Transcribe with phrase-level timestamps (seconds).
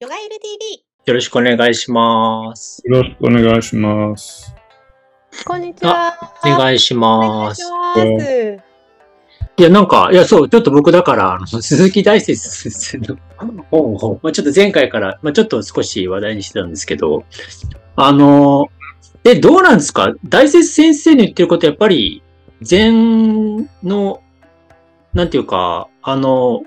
[0.00, 0.84] ヨガエル TV。
[1.06, 2.80] よろしくお願いします。
[2.84, 4.54] よろしくお願いします。
[5.44, 6.16] こんにちは。
[6.44, 7.62] お願いしおます。
[7.64, 8.58] す。
[9.56, 13.18] いや、なんか、いや、そう、ちょっと僕だから、あの、 鈴木大拙先生の
[13.72, 17.24] 本を、まあ、ちょっと前回から、まあ、ちょっと少し話題にしてたんですけど、
[17.96, 18.68] あの、
[19.24, 20.14] え、どうなんですか？
[20.24, 22.22] 大拙先生の言ってること、やっぱり、
[22.62, 24.22] 禅の、
[25.12, 26.62] なんていうか、あの、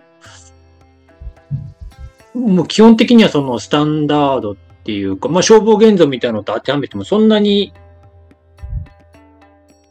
[2.33, 7.73] もう基本的にはそのスタンダードっていうか、まあ、消防現像みたいなのと当てはめても、そんなに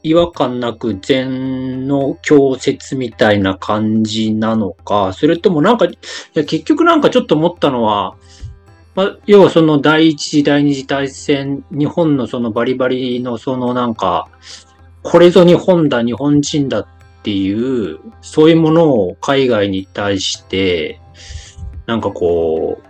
[0.02, 5.98] 違和感なく禅の教説みたいな感じなのか、それともなんか、い
[6.34, 8.16] や結局なんかちょっと思ったのは、
[8.95, 14.29] まあ、要はその第一次第二次大戦、日本のそのバリバリのそのなんか、
[15.02, 16.87] これぞ日本だ、日本人だっ
[17.23, 21.01] ていう、そういうものを海外に対して、
[21.91, 22.87] なんかこう、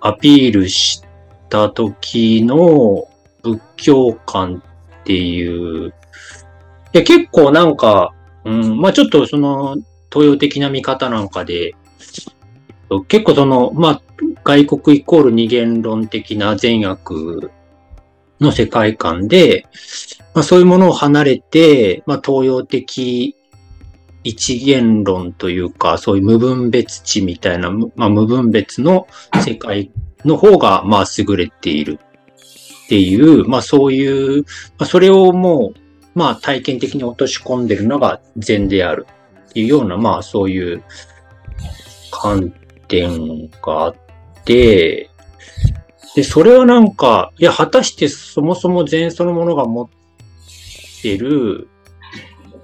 [0.00, 1.00] アピールし
[1.48, 3.06] た時の
[3.44, 4.60] 仏教観
[5.02, 5.92] っていう、い
[6.92, 8.12] や、結構なんか、
[8.44, 9.76] うん、まあちょっとその、
[10.12, 11.76] 東洋的な見方なんかで、
[13.06, 14.02] 結構その、まあ、
[14.42, 17.52] 外国イコール二元論的な善悪
[18.40, 19.66] の世界観で、
[20.34, 23.36] まあそういうものを離れて、まあ東洋的
[24.24, 29.06] 一元論というか、そういう無分別地みたいな、まあ無分別の
[29.44, 29.90] 世界
[30.24, 31.98] の方が、まあ優れている
[32.84, 34.42] っていう、まあそういう、
[34.78, 35.78] まあそれをもう、
[36.14, 39.06] まあ体験的に落とし込んでるのが禅である
[39.50, 40.82] っていうような、まあそういう
[42.10, 42.52] 観
[42.88, 43.96] 点があっ
[44.44, 45.10] て、
[46.14, 49.88] で、それはなんか、いや、果たしてそもそも禅そのものが持っ
[51.00, 51.68] てる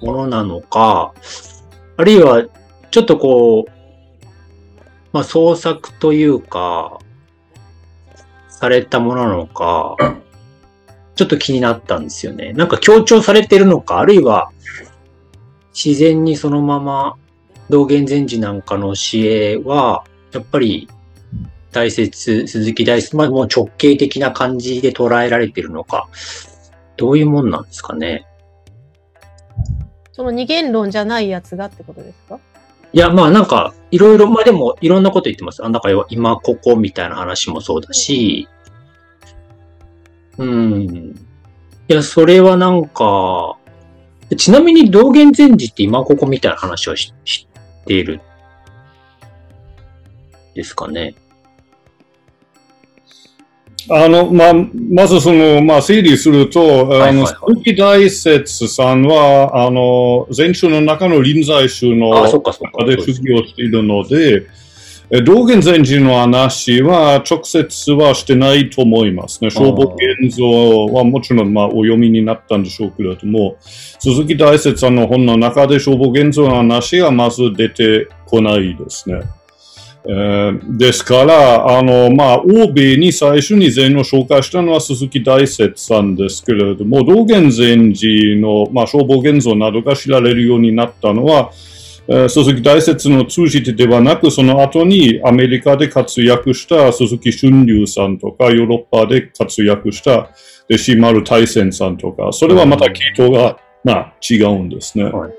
[0.03, 1.15] ものなのか、
[1.99, 2.45] あるいは、
[2.93, 3.71] ちょっとこう、
[5.13, 7.01] まあ創作というか、
[8.49, 9.97] されたものなのか、
[11.17, 12.53] ちょっと気になったんですよね。
[12.53, 14.53] なんか強調されてるのか、あるいは
[15.75, 17.17] 自然にそのまま
[17.69, 20.89] 道元禅師なんかの教えは、やっぱり
[21.73, 26.07] 大切、鈴木大拙、まあもう直系的な感じで捉えられてるのか、
[26.97, 28.28] どういうもんなんですかね。
[30.19, 32.41] その二元論じゃないやつがってことですか？
[32.93, 35.65] いや、まあなんか、いろいろ、まあでも、いろんなこと言ってます。
[35.65, 38.49] あなんか、今ここみたいな話もそうだし、
[40.39, 41.15] うん。
[41.89, 43.57] いや、それはなんか、
[44.37, 47.47] ちなみに道元禅師って今ここみたいな話はし知
[47.83, 48.21] っている。
[50.57, 51.15] ですかね？
[53.91, 54.55] あの、まあ、
[54.91, 62.11] まずその、まあ、整理すると、あの、はいはいはい鈴木大拙さんは、あの、禅宗の中の臨済宗の。
[62.31, 64.47] 中で修行しているので、
[65.11, 69.49] え道元禅師の話は直接はしてないと思いますね。
[69.49, 79.23] 消防現像はもちろんまあお読みになったんでしょうけれども、鈴木大拙さんの本の中で消防現像の話がまず出てこないですね。
[80.11, 91.51] えですから、あの、まあ、欧米に最初に禅を紹介したのは鈴木大拙さんですけれども、道元禅師の、まあ、消防現像などが知られるようになったのは、
[92.11, 100.31] え鈴木大拙の通じてではなく、その後にアメリカで活躍した鈴木春龍さんとか、ヨーロッパで活躍した
[100.71, 105.05] 弟子丸大仙さんとか、それはまた系統が、まあ、違うんですね。
[105.05, 105.38] はい。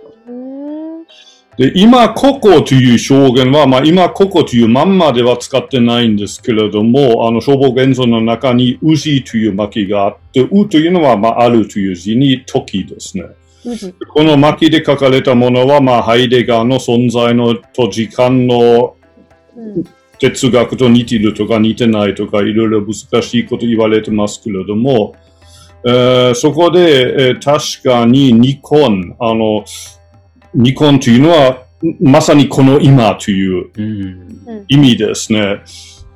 [1.59, 13.25] で、今ここという表現は、まあ今ここというまんまでは使ってないんですけれども、あの消防現像の中に宇治という巻きがあって、うというのは、まああるという字に時ですね。
[14.13, 18.95] この巻きで書かれたものは、まあハイデガーの存在のと時間の
[19.57, 19.83] うん。
[20.19, 25.15] 哲学と似ているとか似てないとかいろいろ難しいこと言われてますけれども、
[25.85, 29.63] えーそこで、えー確かにニコン、あの、
[30.53, 31.63] ニコンというのは
[32.01, 34.65] まさにこの今といううん。
[34.67, 35.61] 意味ですね。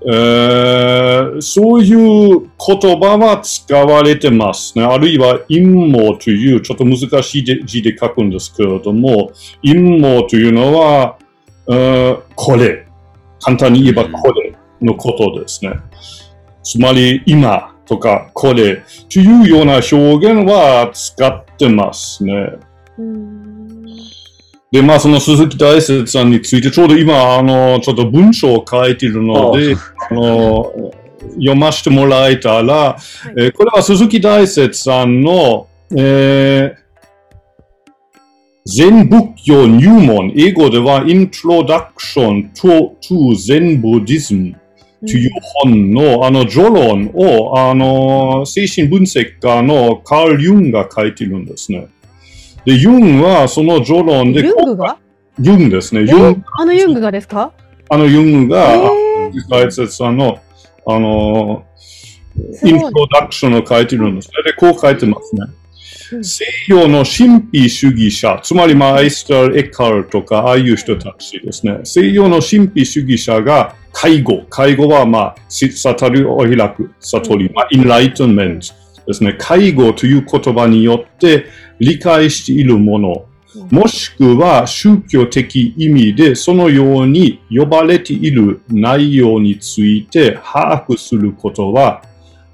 [0.06, 4.84] えーそういう言葉は使われてますね。
[4.84, 9.32] あるいは陰謀というちょっと難しい字で書くんですけれども、
[9.64, 11.18] 陰謀というのは、
[11.70, 12.86] えーこれ。
[13.40, 15.72] 簡単に言えばこれのことですね。
[16.64, 22.34] つまり今とかこれというような表現は使ってますね。
[22.97, 23.33] うーん。
[24.73, 29.75] で、まあ、その鈴木大拙さんについて、ちょうど今、あの、ちょっと文章を書いているので、
[30.09, 30.91] あの、
[31.35, 32.97] 読ませてもらえたら、
[33.37, 36.84] えーこれは鈴木大拙さんの、えー
[38.66, 44.55] 禅仏教入門、英語では Introduction to, to Zen Buddhism
[45.02, 45.29] という
[45.61, 51.90] 本の、あの、序論を、あの、精神分析家のカール・ユンが書いてるんですね。
[52.66, 54.98] で、ユンはその序論で、ユングが？
[55.40, 56.02] ユンですね。
[56.02, 57.52] えユン、あのユングがですか？
[57.90, 58.90] あのユンが、え
[59.50, 60.40] 解説さんの、
[60.88, 61.66] あの、
[62.64, 64.34] インプロダクションを書いてるんですね。
[64.44, 65.42] で、こう書いてますね。
[65.42, 65.64] うん
[66.22, 71.80] 西洋の神秘主義者、つまりまあアイスター・エッカールとか、ああいう人たちですね。
[71.86, 74.46] 西洋の神秘主義者が介護。
[74.48, 76.94] 介護はまあ、し悟りを開く。
[77.00, 77.50] 悟り。
[77.52, 78.76] まあ、インライトメント
[79.08, 79.36] ですね。
[79.40, 81.48] 介護という言葉によって
[81.84, 83.26] 理解しているもの。
[83.70, 92.02] もしくは宗教的意味でそのように呼ばれている内容について把握することは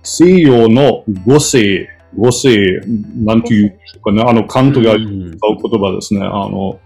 [0.03, 1.87] 西洋の語性、
[2.17, 2.81] 語性、
[3.15, 6.21] なんていうかね、あの、カントが使う言葉ですね。
[6.21, 6.79] あの、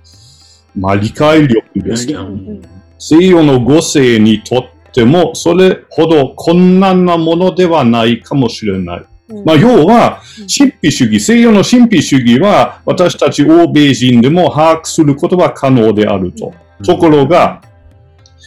[0.78, 2.14] まあ、理解力ですね。
[2.14, 2.62] うん
[3.06, 9.06] 西洋の語性にとってもそれほど困難なものではないかもしれない。
[9.34, 9.46] うん。
[9.46, 16.54] まあ、要はうん、神秘主義、西洋の神秘主義は、私たち欧米人でも把握することは可能であると。
[16.84, 17.62] ところが、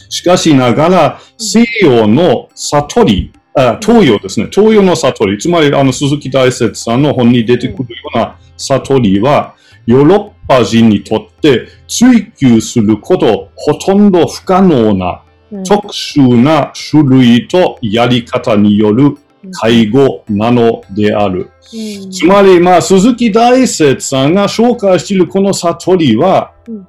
[0.09, 4.47] しかしながら、西洋の悟り、あ東洋ですね。
[4.51, 9.55] 東洋の悟り、つまり、あの、鈴木大拙さんの本に出てくるような悟りは、
[9.85, 15.63] ヨーロッパ人にとって追求すること、ほとんど不可能なうん。
[15.63, 19.17] 特殊な種類とやり方による
[19.51, 21.49] 介護なのである。
[21.73, 22.11] うん。
[22.11, 26.87] つまり、まあ、鈴木大拙さんが紹介しているこの悟りは、うん。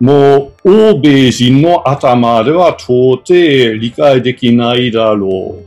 [0.00, 5.62] もう、欧米人の頭では到底理解できないだろ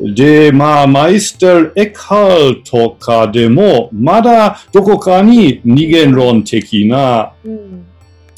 [0.00, 0.12] う。
[0.14, 7.86] で、まあ、マイステル・エッハールとかでも、まだどこかに二元論的なうん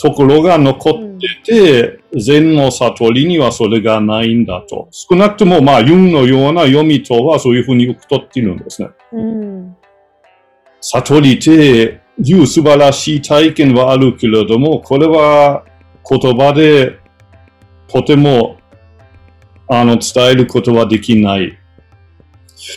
[0.05, 4.89] ところが残ってて、禅の悟りにはそれがないんだと。
[4.91, 8.91] 少なくとも、まあ、ユンのような読みとはそういうふうに受け取っているんですね。
[9.13, 9.77] うん
[10.83, 15.65] 悟りていう素晴らしい体験はあるけれども、これは
[16.07, 16.99] 言葉で
[17.89, 18.59] とても
[19.67, 21.59] あの伝えることはできない。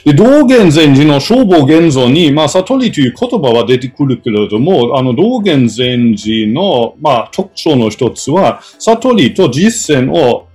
[0.06, 10.48] で道元禅師の消防現像に、まあ、悟りという言葉は出てくるけれども、あの道元禅師の、まあ、特徴の一つは、悟りと実践を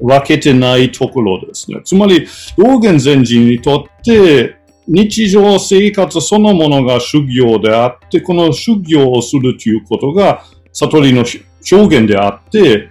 [0.00, 1.80] 分けてないところですね。
[1.84, 2.26] つまり、
[2.56, 4.56] 道元禅師にとって、
[4.86, 11.26] 日常生活そのものが修行であって、この修行をするということが悟りの
[11.70, 12.90] 表現であって、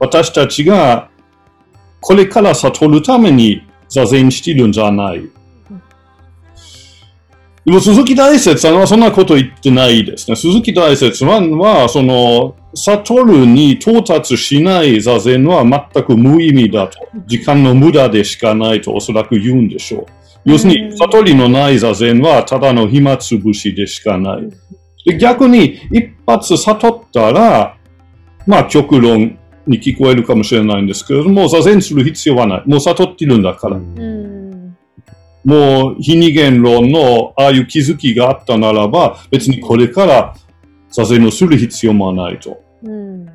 [0.00, 1.10] 私たちが
[2.00, 5.28] これから悟るために座禅しているんじゃない。
[7.68, 10.36] でも鈴木大拙さんはそんなこと言ってないですね。
[10.36, 16.98] 鈴木大拙さんは、その、悟るに到達しない座禅は全く無意味だと。
[17.26, 20.06] 時間の無駄でしかないとおそらく言うんでしょう。
[20.46, 24.48] 要するに、悟りのない座禅はただの暇つぶしでしかない。
[25.04, 27.76] で逆に、一発悟ったら、
[28.46, 29.38] まあ、極論
[29.68, 32.62] に聞こえるかもしれないんですけれども、座禅する必要はない。
[32.66, 33.76] もう悟ってるんだから。
[33.76, 34.28] うん
[35.44, 40.34] もう、非二元論のああいう気づきがあったならば、別にこれから
[40.90, 42.60] 座禅をする必要もないと。
[42.82, 43.26] うん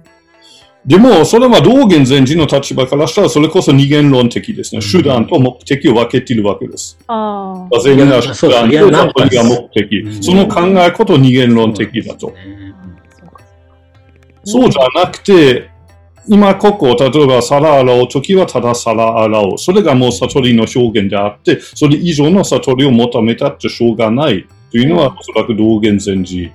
[0.85, 4.81] でも、それは道元禅師の立場からしたら、それこそ二元論的ですね。
[4.83, 6.99] うん手段と目的を分けているわけです。
[7.07, 10.09] あ座禅が手段と悟りが目的う。
[10.09, 12.33] んその考えこと二元論的だと。
[14.43, 15.69] そうじゃなくて、
[16.27, 19.57] 今ここ、例えば皿洗うときはただ皿洗う。
[19.57, 26.51] それがもう悟りの表現であって、それ以上の悟りを求めたってしょうがないというのは、うんおそらく道元禅師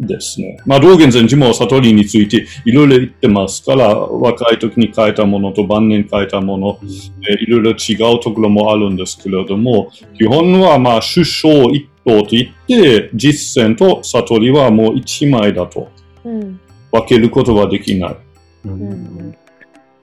[0.00, 0.58] ですね。
[0.66, 6.80] まあ、道元禅師も悟りについていろいろ言ってますから、若い時に書いたものと晩年書いたもの、
[7.28, 15.88] えいろいろ違うところもあるんですけれども、基本はまあ、首相一党と言って、実践と悟りはもう一枚だと
[16.24, 16.60] うん
[16.92, 18.16] 分けることはできない。
[18.64, 19.36] うん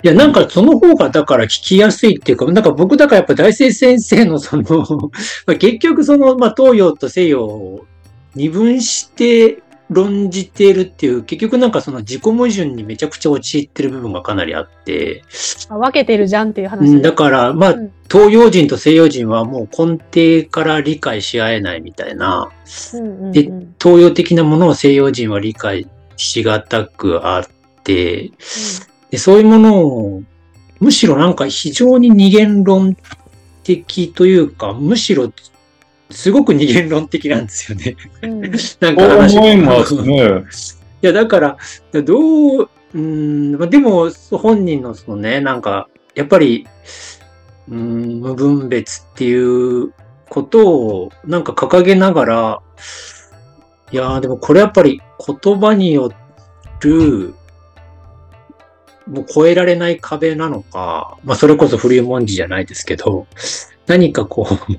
[0.02, 4.64] いや、なんかその方がだから聞きやすいっていうか、なんか僕だからやっぱ大聖先生のその、
[5.46, 7.86] まあ結局その、まあ東洋と西洋を
[8.34, 15.24] 二分して論じてるっていう、結局なんかその自己矛盾にめちゃくちゃ陥ってる部分がかなりあって、
[15.68, 16.90] あ分けてるじゃんっていうう話。
[16.92, 17.92] んだから、まあうん。
[18.10, 20.00] 東洋人と西洋人はもう根
[20.44, 22.50] 底から理解し合えないみたいな、
[22.94, 23.32] うんうんうん。
[23.34, 23.52] で
[23.84, 27.59] 東洋的なものを西洋人は理解しがたくあって、
[29.12, 30.24] でそういうものを、
[30.80, 32.96] むしろなんか非常に二元論
[33.64, 35.32] 的というか、むしろ
[36.12, 37.96] すごく二元論的なんですよね。
[38.22, 40.44] うんうんなんそうか話思いますね。
[41.02, 41.58] いや、だから、
[42.04, 46.68] どう、うん、まあでも、本人のそのね、なんか、やっぱり、
[47.70, 49.94] うん、無分別っていう
[50.30, 52.60] ことを、なんか掲げながら、
[53.92, 55.02] いやーでもこれやっぱり
[55.44, 56.12] 言葉によ
[56.82, 57.34] る、
[59.10, 63.28] もう超えられない壁なのか、まあそれこそ古い文字じゃないですけど、
[63.88, 64.76] 何かこう、 い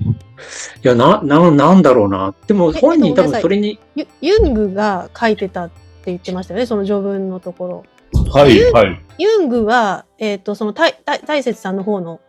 [0.83, 2.33] や、な、な、なんだろうな。
[2.47, 5.73] でもえ本人多分それに、ユユングが書いてたって
[6.05, 7.83] 言ってましたよね、その序文のところ。
[8.31, 9.01] はい、はい。
[9.17, 12.19] ユングは、えっ、と、その大大大雪さんの方の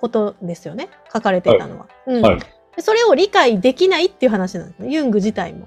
[0.00, 1.86] ことですよね、書かれていたのは。
[2.06, 2.38] うんはい
[2.78, 5.66] でそれを理解できないっていう話なんですね、ユング自体も。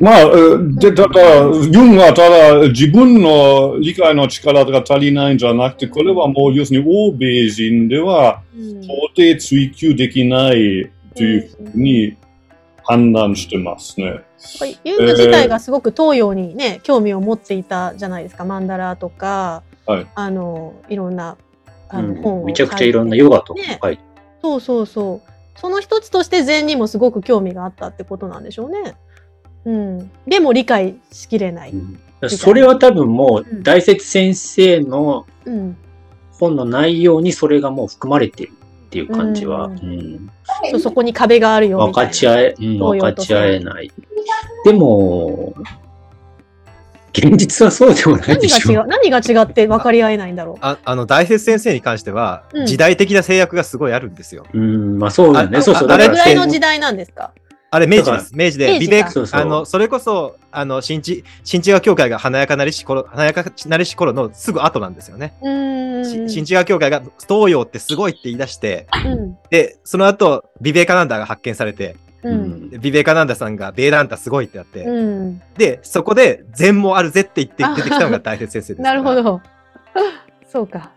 [0.00, 12.16] まあ、えーで、ただ、ユンはただ自分の理解の力が足りないんじゃなくて、これはもう要するに欧米人ではうん到底追求できないというふうに
[12.84, 14.20] 判断してますね。
[14.84, 21.36] ユング自体がすごく東洋にね、興味を持っていたじゃないですか、マンダラとか、はいあの、いろんな
[21.88, 24.02] あの、うん本をめちゃくちゃいろんなヨガとかね書いて
[24.42, 25.30] そうそうそう。
[25.60, 28.94] その一つとして禅にもすごく興味があったってことなんでしょうね。
[29.68, 30.10] うん。
[30.26, 31.70] でも理解しきれない。
[31.70, 31.98] うん
[32.28, 35.76] それは多分もう大拙先生のうん。
[36.32, 38.52] 本の内容にそれがもう含まれてる
[38.86, 40.30] っていう感じは、うん
[40.72, 42.08] うんそこに壁があるよ分みたいな。
[42.10, 43.92] かち合え、うん、東分かち合えない。
[44.64, 45.54] でも、
[47.12, 48.86] 現実はそうでもない何でしょが違う？
[48.86, 50.56] 何が違って分かり合えないんだろう？
[50.60, 54.46] ああの大拙先生に関しては、うん時代的な制約がすごいあるんですよ。
[54.52, 55.58] うん、まあそうだよね。
[55.58, 55.88] あそうそう。
[55.88, 57.32] あれどれぐらいのだ時代なんですか？
[57.70, 58.34] あれ明治です。
[58.34, 65.34] 明治で、ベあの、それこそ、あの、新地、新地川教会が華やかなりし頃、華やかなりし頃のすぐ後なんですよね。
[66.08, 69.38] 新地川教会が東洋ってすごいって言い出して、うん。
[69.50, 72.30] で、その後、ビベーカナンダが発見されて、う。
[72.30, 75.42] うんビベーカナンダさんがベーダンタすごいってなって、うん。
[75.58, 78.80] で、そこで禅もあるぜって言って出てきたのが大拙先生です。
[78.82, 79.42] なるほど。
[80.48, 80.90] そうか。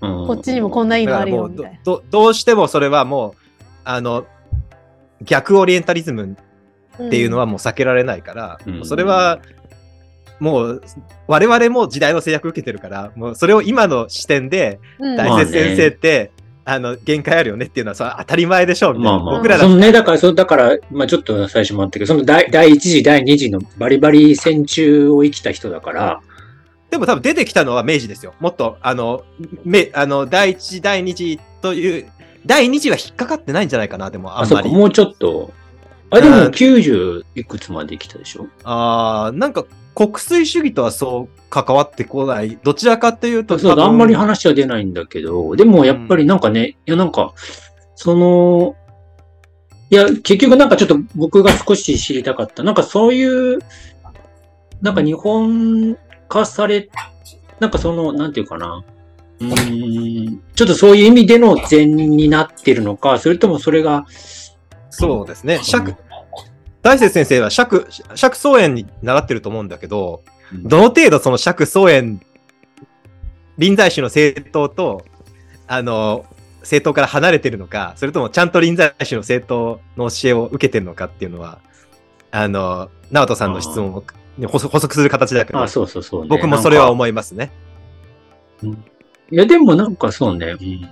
[0.00, 1.78] うんこっちにもこんないいのあるよみたいな。
[1.82, 3.32] ど、どうしてもそれはもう、
[3.84, 4.26] あの、
[5.22, 6.36] 逆オリエンタリズム
[7.06, 8.86] っていうのはもう避けられないから、うん。
[8.86, 9.40] それは、
[10.40, 10.82] もう、
[11.26, 16.30] 我々も時代の制約受けてるから、もうそれを今の視点で、うん、大拙先生って、
[16.64, 19.10] あの、限界あるよねっていうのは、それは当たり前でしょうみたいな。
[19.12, 26.20] まあまあ、僕らだそのね、だから、そうだから、まあちょっと最初もあったけど、その第第一次、第二次のバリバリ戦中を生きた人だから、
[26.90, 28.34] でも多分出てきたのは明治ですよ。
[28.38, 29.22] もっと、あの、
[29.64, 32.06] め、あの、第一次、第二次という、
[32.46, 34.70] 第二次は引っかかってないんじゃないかな、でもあんまり。
[34.70, 35.52] もうちょっと、
[36.10, 38.46] あ、でもうん90いくつまで来たでしょ？
[38.64, 39.64] ああ、なんか
[39.94, 42.58] 国粋主義とはそう関わってこない。
[42.62, 47.34] どちらかっていうと、そうあんまり話は出ないんだけど、でもやっぱりなんかね、いやなんか、
[47.94, 48.76] その、
[49.90, 52.62] いや、結局なんかちょっと僕が少し知りたかった。
[52.62, 53.58] なんかそういう、
[54.80, 55.96] なんか日本
[56.28, 56.88] 化され、
[57.58, 58.84] なんかその、なんていうかな。
[59.40, 64.06] うーん、ちょっとそういう意味での禅になってるのか、それともそれが、
[64.90, 65.60] そうですね。
[65.62, 65.94] 釈、
[66.82, 72.20] 大拙先生は釈、釈宗園に習ってると思うんだけど、どの程度その釈宗園、
[73.58, 75.04] 臨済宗の政党と、
[75.66, 76.24] あの、
[76.60, 81.60] 政党から離れてるのか、それともちゃんと臨済宗の政党の教えを受けてるのかっていうのは、
[82.30, 84.04] あの、直人さんの質問を
[84.38, 86.28] に補足する形だけど、あ、そうそうそう、ね。
[86.28, 87.50] 僕もそれは思いますね。
[89.30, 90.46] いや、でもなんかそうね。
[90.46, 90.80] うん。
[90.82, 90.88] ど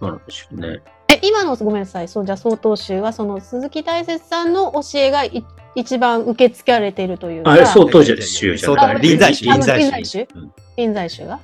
[0.00, 0.80] うなんでしょうね。
[1.08, 2.08] え、今のごめんなさい。
[2.08, 7.52] そう、じゃあ、曹洞宗は、その鈴木大拙さんの教えがい一番受け付けられているというか。
[7.52, 8.94] あれ、そう、当時宗じゃそうない。
[8.96, 10.28] だ臨済宗あ臨済宗
[10.76, 11.40] 臨済宗が？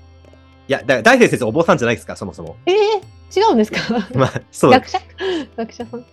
[0.69, 2.57] いや、だから大拙先生お坊さんじゃないですか、そもそも。
[2.67, 3.79] えー、違うんですか？
[4.15, 4.71] まあ、そう。
[4.71, 4.99] 学者？
[5.57, 6.05] 学者さん。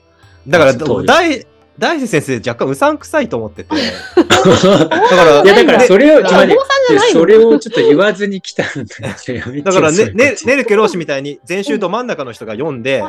[0.47, 1.45] だから、大、
[1.77, 3.75] 大拙先生若干うさんくさいと思ってて。
[3.75, 6.53] だから、いや、だからそれを、じゃあ、お坊さん
[6.89, 7.19] じゃないの？
[7.19, 10.05] それをちょっと言わずに来たんだだからね、ね、そう。
[10.05, 13.03] いうネルケ老師みたいに前週と真ん中の人が読んで。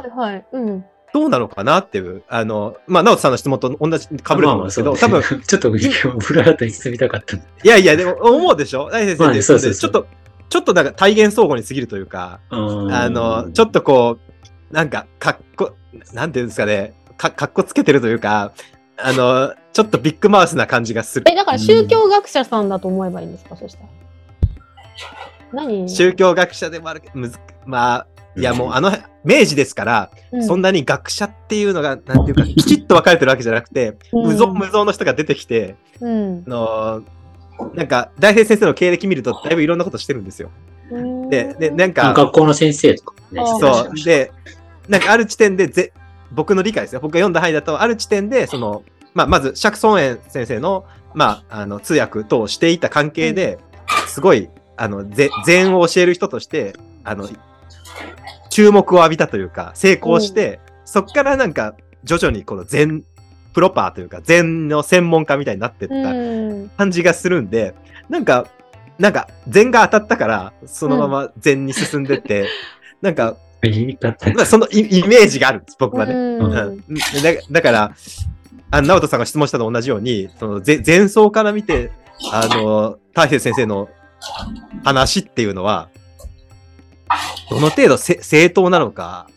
[1.14, 7.37] どうなのかなっていう、あの、まあ、直人さんの質問と同じ、被ると思うんですけど、まあまあ多分、 ちょっと、ブラートに進みたかった。
[7.37, 8.90] いやいや、でも思うでしょ？
[8.90, 10.06] 大先生ちょっと、
[10.50, 14.18] ちょっとなんか体現相互に過ぎるというか、ああの、ちょっとこ
[14.70, 15.73] う、なんか、かっこ、
[16.12, 18.52] なんていうんですかね、か、かっこつけてるというか、
[18.99, 21.26] あの、ちょっとビッグマウスな感じがする。
[21.30, 23.88] え、だから宗教学者さんだと思えばいいんですか、そしたら。
[25.52, 25.88] 何？
[25.88, 28.06] 宗教学者でもあるけど、むずまあ、
[28.37, 28.92] いやもうあの、
[29.25, 30.11] 明治ですから、
[30.46, 37.02] そんな、なに学者っていうのが、なんていうか、きちっと分かれてるわけじゃなくて、うん無造無造の人が出てきて、うんあの
[37.75, 40.50] なんか、大平先生の経歴見ると、だいぶいろんなことしてるんですよ。
[40.90, 43.40] うんで、で、なんか、学校の先生とかね。
[43.40, 44.04] あそう。
[44.04, 44.30] で、
[44.88, 45.92] なんかある地点でぜ、
[46.33, 47.00] 僕の理解ですよ。
[47.00, 48.83] 僕が読んだ範囲だと、ある地点で、その、
[49.14, 53.59] まあ、まず、釈尊園先生の、まあ、あの、通訳としていた関係で、
[54.06, 57.28] すごい、あの、ぜ禅を教える人として、あの、
[58.50, 63.04] 注目を浴びたというか、成功して、そこからなんか、徐々にこの禅、
[63.54, 66.68] プロパーというか、禅の専門家みたいになってったうん。
[66.76, 67.75] 感じがするんで、
[68.11, 68.47] なんか、
[68.99, 72.47] なんか、禅が当たったから、そのまま禅に進んでって、
[73.02, 74.32] なんか、言い方。
[74.32, 76.38] まあ、そのイイメージがあるんです、僕はね。
[76.38, 77.94] だだから、
[78.70, 81.90] あの、直人さんが質問したのと同じように、そのぜ前奏から見て、
[82.32, 83.88] あの、大勢先生の
[84.84, 85.88] 話っていうのは、
[87.50, 89.28] どの程度せ正当なのか、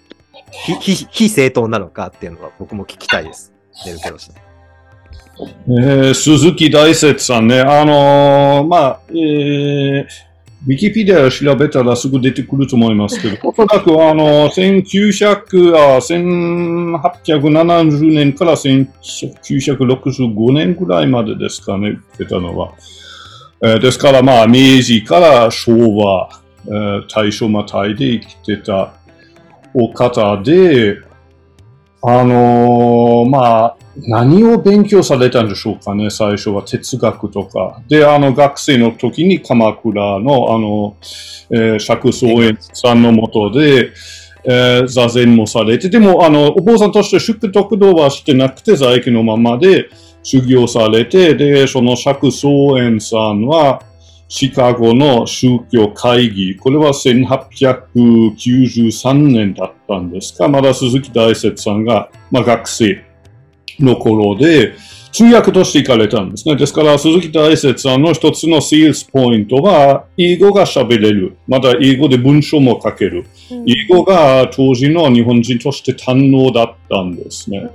[0.51, 3.53] 非非非正当なのかっていうのは僕も聞きたいです。
[3.85, 4.31] ネルケロ氏。
[5.67, 10.05] えー鈴木大拙さんね、あのーまあ、えー、
[10.68, 22.74] ウィキペディア調べたらすぐ出てくると思いますけど、 おそらくあの、1900あ、1870年から1965年ぐらいまでですかね、出たのは。
[23.62, 26.30] えーですからまあ、明治から昭和、
[26.68, 28.96] えー大正またいで生きてた
[29.74, 30.98] お方で、
[32.01, 33.75] あのーまあ、
[34.08, 37.82] 何を勉強されたんでしょうかね、最初は哲学とか。
[37.88, 40.98] で、あの、学生の時に鎌倉の、あの、
[41.51, 43.91] えー釈宗園さんのもとで、
[44.46, 49.89] えー座禅もされて、でも、あの、お坊さんとして宿徳道はしてなくて、在家のままで
[50.24, 53.82] 修行されて、で、その釈宗園さんは、
[54.32, 63.03] シカゴの宗教会議、これは1893年だったんですか、まだ鈴木大拙さんが、まあ、学生
[63.83, 64.74] の頃で、
[65.12, 66.55] 通訳として行かれたんですね。
[66.55, 71.38] ですから、鈴木大拙さんの一つのセールスポイントは、英語が喋れる。
[71.48, 73.25] また、英語で文章も書ける。
[73.50, 77.69] 英語が当時の日本人として堪能だったんですね。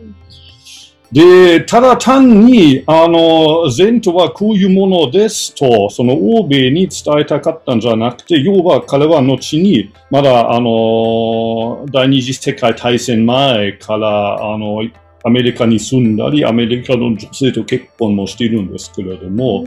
[1.14, 14.82] で、ただ単に、あの、禅とはこういうものですと、その欧米に伝えたかったんじゃなくて、要は彼は後に、まだ、あの、第二次世界大戦前から、あの、
[15.24, 19.64] アメリカに住んだり、アメリカの女性と結婚もしているんですけれども、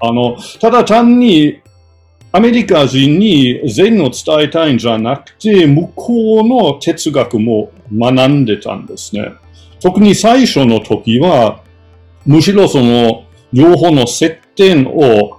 [0.00, 1.60] あの、ただ単に、
[2.32, 9.32] アメリカ人に禅を伝えたいんじゃなくて、向こうの哲学も学んでたんですね。
[9.80, 11.62] 特に最初の時は、
[12.26, 15.38] むしろその、両方の接点を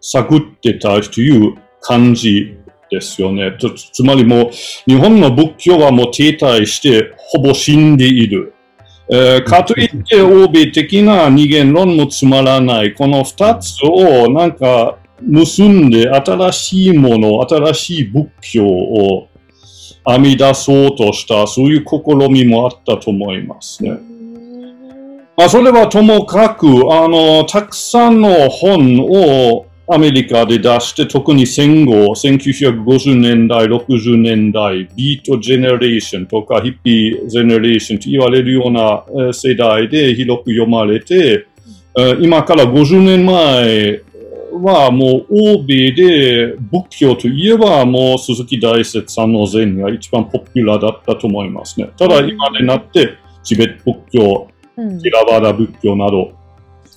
[0.00, 2.56] 探ってたという感じ
[2.92, 3.56] ですよね。
[3.58, 4.50] つつまりもう、
[4.86, 8.54] 日本の仏教はもう停滞して、ほぼ死んでいる。
[9.10, 12.94] えーかといって、欧米的な二元論もつまらない。
[12.94, 19.28] この二つをなんか結んで新しいもの、新しい仏教を
[20.06, 23.98] 編み出そうとした、そういう試みもあったと思いますね。
[25.36, 41.46] まあ、それはともかく、あの、たくさんの本をアメリカで出して、特に戦後、1950年代、60年代、ビートジェネレーションとかヒッピージェネレーションと言われるようなえー世代で広く読まれて、
[41.98, 44.00] えー今から50年前
[44.52, 51.90] はもう欧米で仏教といえばもう鈴木大拙さんの禅が一番ポピュラーだったと思いますね。
[51.98, 56.32] ただ今になってチベット仏教、うんティラバダ仏教など、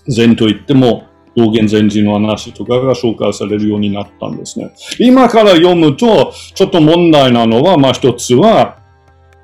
[0.08, 1.04] 禅といっても、
[1.36, 4.71] 道元禅師の話とかが紹介されるようになったんですね。
[5.00, 8.80] 今から読むと、ちょっと問題なのは、まあ一つは、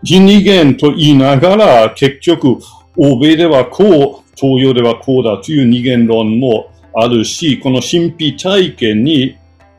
[0.03, 2.57] 非二元と言いながら、結局、
[2.97, 9.37] 欧米ではこう、東洋ではこうだという二元論もあるし、この神秘体験に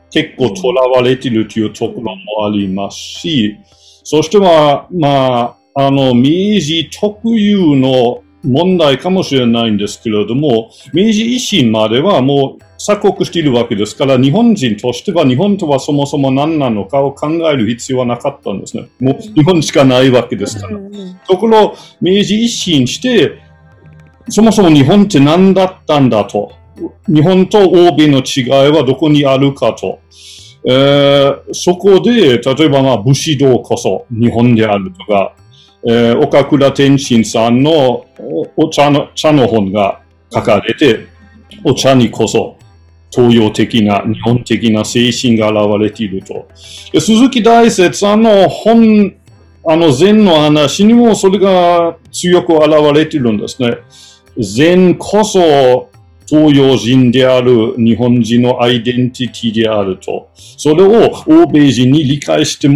[0.09, 3.57] 結構囚われているというところもありますし、
[4.03, 18.87] そしては、まあ、あの、明治特有の問題かもしれないんですけれども、明治維新まではもう鎖国しているわけですから、日本人としては日本とはそもそも何なのかを考える必要はなかったんですね。
[18.99, 20.77] もう日本しかないわけですから。
[21.27, 23.39] ところ、明治維新して、
[24.29, 26.51] そもそも日本って何だったんだと。
[27.07, 29.99] 日本と欧米の違いはどこにあるかと。
[30.65, 35.35] えーそこで、例えばまあ武士道こそ日本であるとか、
[35.85, 38.05] えー岡倉天心さんの
[38.55, 40.01] お茶の茶の本が
[40.33, 41.07] 書かれて、
[41.63, 42.57] お茶にこそ
[43.11, 46.47] 東洋的な、日本的な精神が現れていると。
[46.99, 49.13] 鈴木大拙さんの本、
[49.65, 53.77] あの禅の話にもそれが強く現れているんですね。
[54.37, 55.89] 禅こそ
[56.25, 60.29] 東洋人である日本人のアイデンティティであると。
[60.35, 62.67] それを欧米人に理解して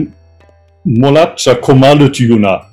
[0.85, 2.66] もらっちゃ困るというような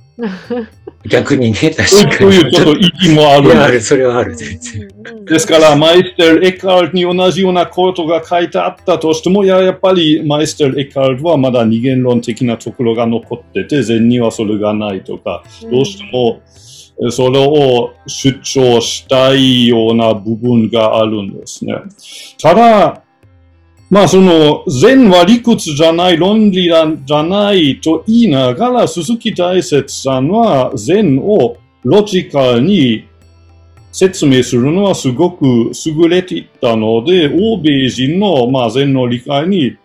[1.08, 1.86] 逆にね、確かに。
[2.12, 5.24] そういうちょっと意義もあるある、それはある、全然。
[5.24, 16.42] ですから、マイステル・エッカールトに同じようなことが書いてあったとしても、いや、やっぱりマイステル・エッカールトはまだ二元論的なところが残ってて、禅にはそれがないとか、どうしても
[17.10, 21.74] それを主張したいような部分があるんですね。
[22.40, 23.03] ただ、
[23.90, 33.06] まあその禅は理屈じゃない、論理じゃないと言いながら、鈴木大拙さんは禅をロジカルに
[33.92, 39.76] 説明するのはすごく優れていたので、欧米人の、まあ、禅の理解に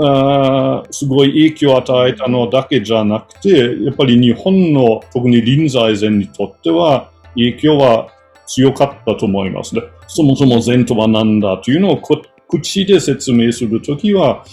[0.00, 8.08] あすごい影響を与えたのだけじゃなくて、やっぱり日本の特に臨済禅にとっては影響は
[8.46, 9.82] 強かったと思いますね。
[10.06, 11.96] そもそも禅とは何だというのを
[12.60, 14.44] 口で説明するときは、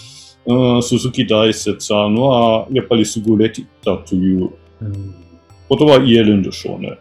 [0.46, 4.50] うん、鈴木大拙さんはやっぱり優れていたという
[5.68, 6.98] ことは言えるんでしょうね。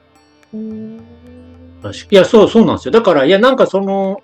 [0.54, 1.00] うん
[2.12, 2.92] いや、そう、そうなんですよ。
[2.92, 4.22] だから、いや、なんかその、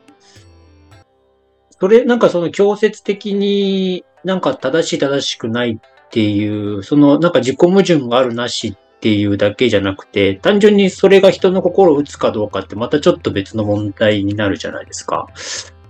[1.79, 15.27] それ、なんかその強説的になんか正しい正しくないっていう、そのなんか自己矛盾があるなしっていうだけじゃなくて、単純にそれが人の心を打つかどうかってまたちょっと別の問題になるじゃないですか。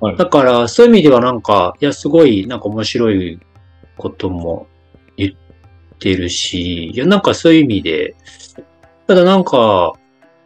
[0.05, 3.39] はいだから、そういう意味ではなんか、いや、すごいなんか面白い
[3.97, 4.67] ことも
[5.17, 8.15] 言ってるし、いや、なんかそういう意味で、
[9.07, 9.93] ただなんか、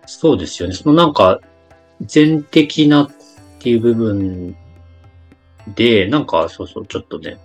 [0.06, 0.76] そうですよね。
[0.76, 1.40] そのなんか、
[2.02, 3.10] 全的なっ
[3.60, 4.56] ていう部分
[5.76, 7.38] で、なんか、そうそう、ちょっとね、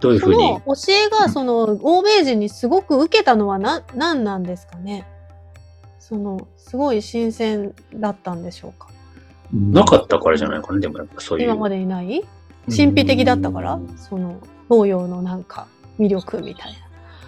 [0.00, 0.34] どういうふに？
[0.34, 0.60] そうの。
[0.60, 5.06] 教えがその欧米人にすごく受けたのはな何なんですかね？
[6.00, 8.88] そのすごい新鮮だったんでしょうか？
[9.52, 11.44] なかったからじゃないかな、でもやっぱそういう。
[11.46, 12.22] 今までにない？
[12.74, 13.78] 神秘的だったから？
[13.96, 15.66] その東洋のなんか
[15.98, 16.78] 魅力みたいな。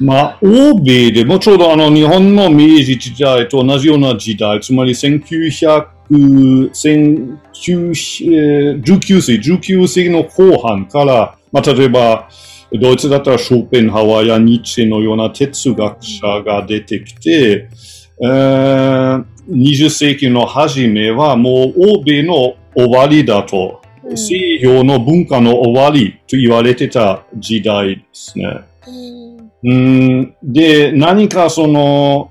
[0.00, 12.28] まあ、欧米でもちょうどあの日本の明治時代と同じような時代、つまり1900、19 19世、19世紀の後半から、まあ、例えば、
[12.72, 17.68] ドイツだったらショーペンハワーやニッチェのような哲学者が出てきて、
[18.20, 23.84] えー20世紀の初めはもう欧米の終わりだと、うん
[24.16, 28.60] 西洋の文化の終わりと言われてた時代ですね。
[28.86, 29.24] うん
[29.64, 32.30] うんで、何かその、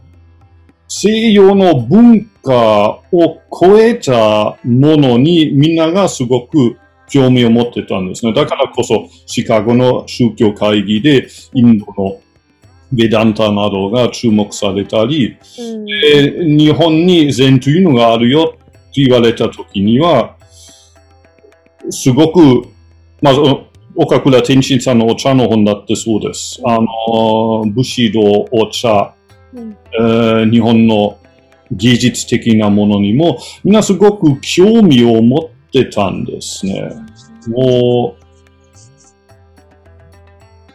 [0.88, 6.78] 西洋の文化を超えたものにみんながすごく
[7.10, 8.34] 興味を持ってたんですね。
[8.34, 12.22] だからこそ、シカゴの宗教会議でインドの
[12.94, 20.36] ベダンタなどが注目されたり、うんえー日本に禅というのがあるよって言われた時には、
[21.90, 22.68] すごく、
[23.22, 23.42] まず、
[23.96, 26.62] 岡倉天心さんのお茶の本だってそうです。
[26.64, 29.14] あの、武士道、お茶、
[29.54, 31.18] うんえー日本の
[31.72, 36.92] 技術的なものにも、みんなすごく興味を持ってたんですね。
[37.48, 38.16] も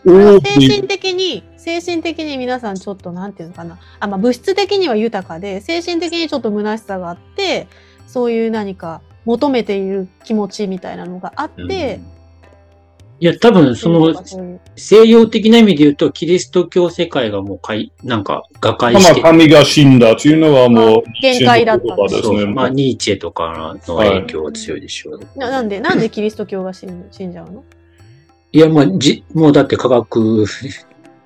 [0.05, 3.79] う、精神的に、精神的に皆さんちょっとなんていうのかな。
[4.01, 7.69] あ、まあ物質的には豊かで、精神的にちょっと虚しさがあって、
[8.07, 12.01] そういう何か求めている気持ちみたいなのがあって、
[13.21, 14.15] いや、多分その
[14.77, 22.55] 西洋的な意味で言うと、キリスト教世界がもうかい、なんか、瓦解まあして、神が死んだというのはもう、限界だったニーチェの言葉ですね。
[22.55, 25.21] まあ、ニーチェとかの影響は強いでしょう。
[25.37, 27.65] ななんで、なんでキリスト教が死ん死んじゃうの？
[28.53, 30.47] いや、まあ、じ、もうだって科学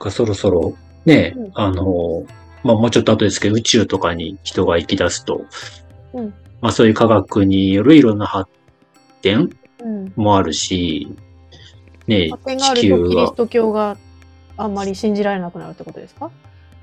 [0.02, 1.50] がそろそろ、ね、うん。
[1.54, 2.24] あの、
[2.62, 5.46] まあもうちょっと後ですけど、宇宙とかに人が行き出すと、
[6.12, 6.34] うん。
[6.60, 8.50] まあそういう科学によるいろんな発
[9.22, 10.12] 展うん。
[10.16, 11.08] もあるし、
[12.06, 12.30] ね、
[12.74, 13.96] 地球がキリス、ト教が
[14.56, 16.30] あんまり信じられなくなるってことですか？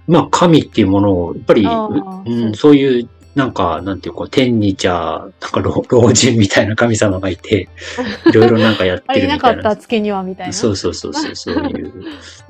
[0.08, 7.70] まあ神っていうものを、やっぱり、うん、そういう、なんか、なんていうか、天にじゃあ、なんか老老人みたいな神様がいて、
[8.28, 9.36] いろいろなんかやってるみたいな。
[9.36, 10.54] なかった月にはみたいな。
[10.54, 11.94] そうそうそうそう、そういう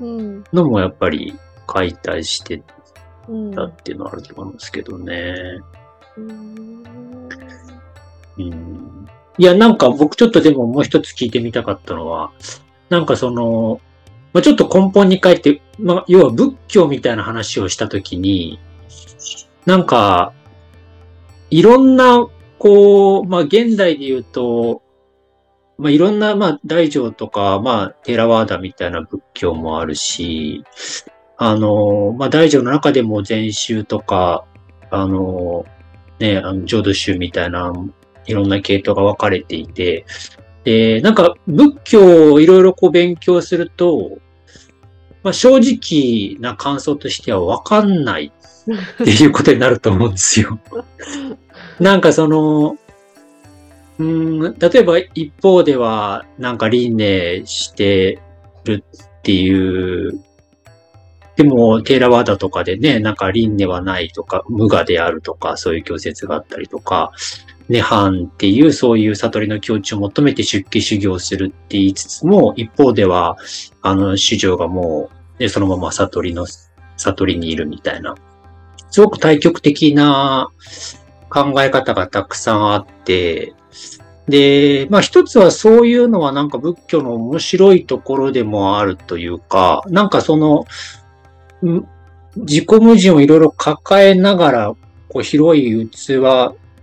[0.00, 0.44] うん。
[0.52, 1.34] のもやっぱり
[1.66, 2.62] 解体して
[3.28, 3.54] うん。
[3.54, 5.60] たっていうのはあると思うんですけどね。
[6.16, 6.82] うん
[8.38, 9.08] うん。
[9.38, 12.30] いや、なんか僕ちょっとでももう一つ聞いてみたかったのは、
[12.88, 13.80] なんかその、
[14.32, 18.58] まあ、ちょっと根本に帰って、まあ、要は仏教みたいな話をしたときに、
[19.66, 20.32] なんか、
[21.50, 22.26] いろんな、
[22.58, 24.82] こう、まあ、現代で言うと、
[25.78, 30.62] まあ、いろんな、まあ、大乗とか、まあ、テラワーダみたいな仏教もあるし、
[31.38, 34.44] あの、まあ、大乗の中でも禅宗とか、
[34.90, 35.64] あの、
[36.18, 37.72] ね、あの、浄土宗みたいな、
[38.26, 40.04] いろんな系統が分かれていて、
[40.64, 44.18] で、なんか、仏教をいろいろこう勉強すると、
[45.22, 48.32] まあ、正直な感想としてはわかんない。
[49.02, 50.58] っていうことになると思うんですよ。
[51.78, 52.76] なんかその、
[53.98, 58.18] うん、例えば一方では、なんか輪廻して
[58.64, 58.84] る
[59.20, 60.20] っていう、
[61.36, 67.12] でも、テーラワーダとかでね、なんか輪廻はないとか、無我であるとか、そういう教説があったりとか、
[67.70, 73.36] 涅槃っていうそういう悟りの境地を求めて出家修行するって言いつつも、一方では、
[73.80, 76.46] あの、主女がもう、ね、そのまま悟りの、
[76.96, 78.14] 悟りにいるみたいな、
[78.90, 80.50] すごく対極的な
[81.28, 83.54] 考え方がたくさんあって、
[84.28, 90.66] で、まあ一つはそういうのはなんか仏教の面白いところでもあるというか、なんかその、
[92.36, 94.74] 自己矛盾をいろいろ抱えながら、
[95.08, 96.20] こう広い器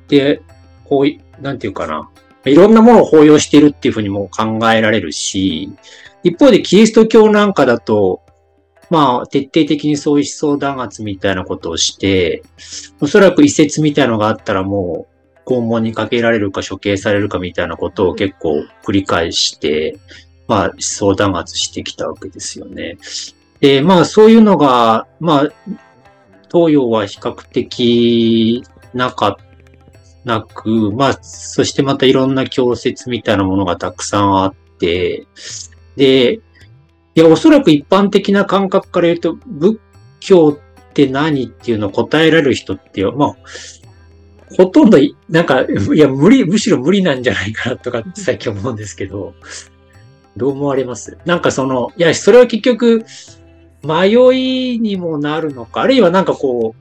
[0.08, 0.41] で、
[0.86, 2.10] こう、なんていうかな、
[2.46, 5.70] いろんなものを包容しているっていうふうにも考えられるし、
[6.24, 8.22] 一方でキリスト教なんかだと、
[8.89, 12.43] まあ、徹底的にそういう思想弾圧みたいなことをして、
[13.02, 19.97] おそらく遺説みたいなのがあったらもう、拷問にかけられるか処刑されるかみたいなことを結構繰り返して、
[20.47, 22.97] まあ、思想弾圧してきたわけですよね。
[23.60, 25.50] で、まあ、そういうのが、まあ、
[26.52, 29.38] 東洋は比較的なか、
[30.26, 35.26] なく、まあ、そしてまたいろんな教説みたいなものがたくさんあって、
[35.95, 36.41] で、
[37.17, 39.80] いや、おそらく一般的な感覚から言うと、仏
[40.19, 43.36] 教って何っていうのを答えられる人って、まあ、
[44.56, 49.34] ほとんど、なんか、いや、無理、むしろ無理なんじゃないかなとかって最近思うんですけど、
[50.38, 51.17] どう思われます？
[51.25, 53.03] なんかその、いや、それは結局、
[53.82, 54.12] 迷
[54.75, 56.75] いにもなるのか、あるいはなんかこ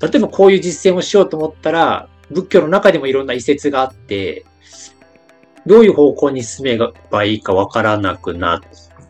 [0.00, 4.44] う、例えばこういう実践をしようと思ったら、仏教の中でもいろんな遺説があって、
[5.66, 6.78] どういう方向に進め
[7.10, 8.60] ばいいかわからなくな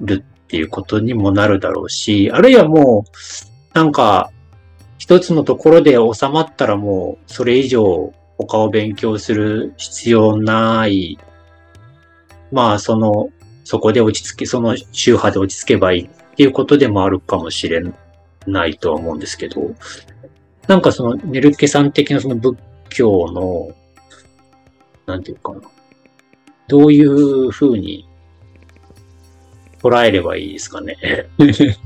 [0.00, 0.24] る
[0.55, 4.31] っていうことにもなるだろうし、あるいはもう、なんか、
[4.99, 11.19] 一つのところで収まったらもう、それ以上他を勉強する必要ない。
[12.53, 13.31] まあ、その、
[13.64, 17.83] そこで落ち着け、その宗派で落ち着けばいいっていうことでもあるかもしれ
[18.47, 19.75] ないとは思うんですけど、
[20.69, 22.57] なんかその、ネルケさん的なその仏
[22.90, 23.75] 教の、
[25.07, 25.62] なんていうかな。
[26.69, 28.07] どういうふうに
[29.85, 30.97] 捉えればいいですかね。
[31.44, 31.77] い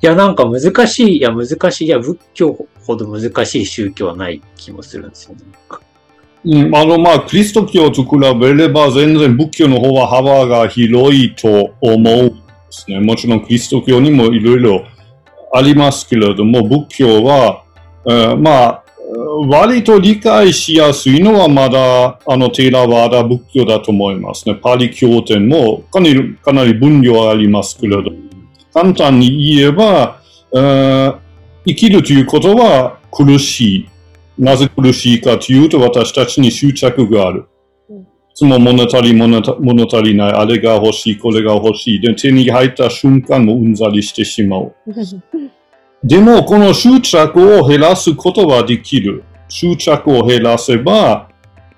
[0.00, 5.42] や、なんか難しい、いや、難しい、いや、仏教ほど難しい宗教はない気もするんですよね。
[6.44, 12.34] うん、あの、まあ、キリスト教と比べれば全然仏教の方は幅が広いと思うんで
[12.70, 12.98] すね。
[12.98, 14.84] もちろんキリスト教にもいろいろ
[15.54, 17.62] ありますけれども、仏教は、
[18.08, 18.81] えーまあ、
[19.48, 24.54] 割と理解しやすいのはまだ、あの、テーラワーダ仏教だと思いますね。
[24.54, 28.10] パリ経典もかなり、かなり分量ありますけれど、
[28.72, 30.20] 簡単に言えば、
[30.54, 31.22] えー
[31.64, 33.88] 生きるということは苦しい。
[34.38, 37.46] なぜ苦しいかというと、私たちに執着がある。
[37.88, 40.32] うんいつも物足り物足りない。
[40.32, 42.00] あれが欲しい、これが欲しい。
[42.00, 44.74] で、手に入った瞬間もうんざりしてしまう。
[46.04, 49.22] でも、この執着を減らすことはできる。
[49.48, 51.28] 執着を減らせば、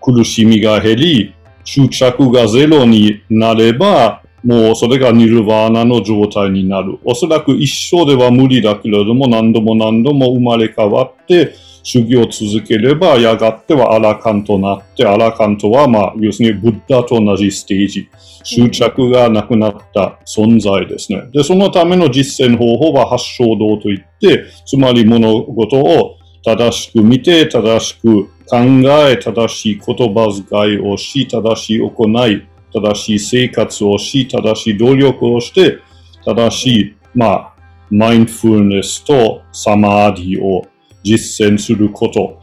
[0.00, 6.98] 苦しみが減り、執着がゼロになれば、もうそれがニルバーナの状態になる。
[7.04, 11.54] おそらく一生では無理だけれども、何度も何度も生まれ変わって、
[11.84, 18.08] 修行を続ければ、やがてはアラカンとなって、アラカンとは、まあ、要するにブッダと同じステージ。
[18.42, 21.24] 執着がなくなった存在ですね。
[21.32, 35.78] で、そのための実践方法は発祥道といって、つまり物事を正しく見て、正しく考え、正しい言葉遣いをし、正しい行い、正しい生活をし、正しい努力をして、
[36.24, 37.54] 正しい、まあ、
[37.90, 40.66] マインドフルネスとサマーディを
[41.04, 42.40] 実践すること。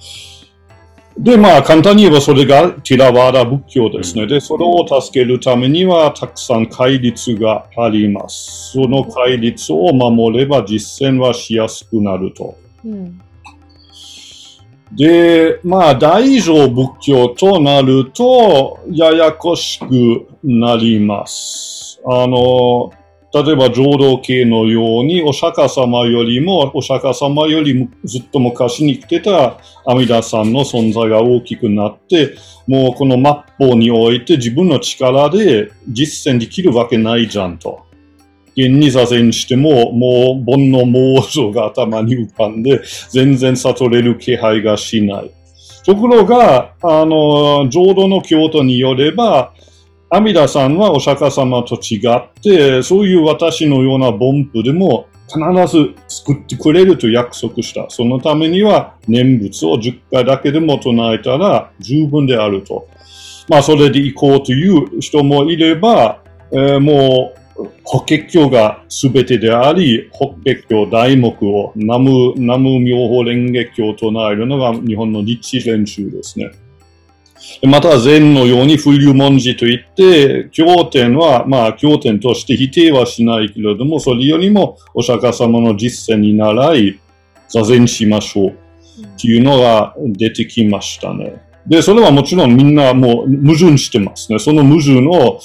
[1.18, 4.28] で、まあ、簡単に言えばそれがティラワーダ仏教ですね。
[4.28, 8.72] で、それを助けるためには、たくさん戒律があります。
[8.72, 12.56] その戒律を守れば実践はしやすくなると。
[12.86, 13.22] うん
[14.94, 22.02] で、まあ、大乗仏教となると、ややこしくなります。
[22.06, 22.92] あの、
[23.34, 32.36] 例えば浄土系のように、お釈迦様よりも、お釈迦様よりもずっと昔に来てた阿弥陀さんの存在が大きくなって、
[32.68, 37.86] もうこの末法において自分の力で実践できるわけないじゃんと。
[38.58, 45.32] 現に座禅しても、もう煩悩妄想が頭に浮かんで、全然悟れる気配がしない。
[45.86, 49.54] ところが、あの、浄土の教徒によれば、
[50.14, 55.40] 阿弥陀さんはお釈迦様と違って、そういう私のような凡夫でも必
[55.72, 57.90] ず救ってくれると約束した。
[57.90, 62.90] そのためには念仏を10回だけでも唱えたら十分であると。
[63.48, 66.22] まあ、それで行こうという人もいれば、
[66.52, 76.52] えーもう、法華経が全てであり、法華経題目を南無、南無妙法蓮華経を唱えるのが日本の日練習ですね。
[77.64, 87.00] また、禅のように風流文字といって、経典は、まあ、経典として否定はしないけれども、それよりもお釈迦様の実践に習い、
[87.50, 88.54] 座禅しましょうっ
[89.20, 91.42] ていうのが出てきましたね。
[91.68, 94.40] で、それはもちろんみんなもう矛盾してますね。
[94.40, 95.40] その矛盾を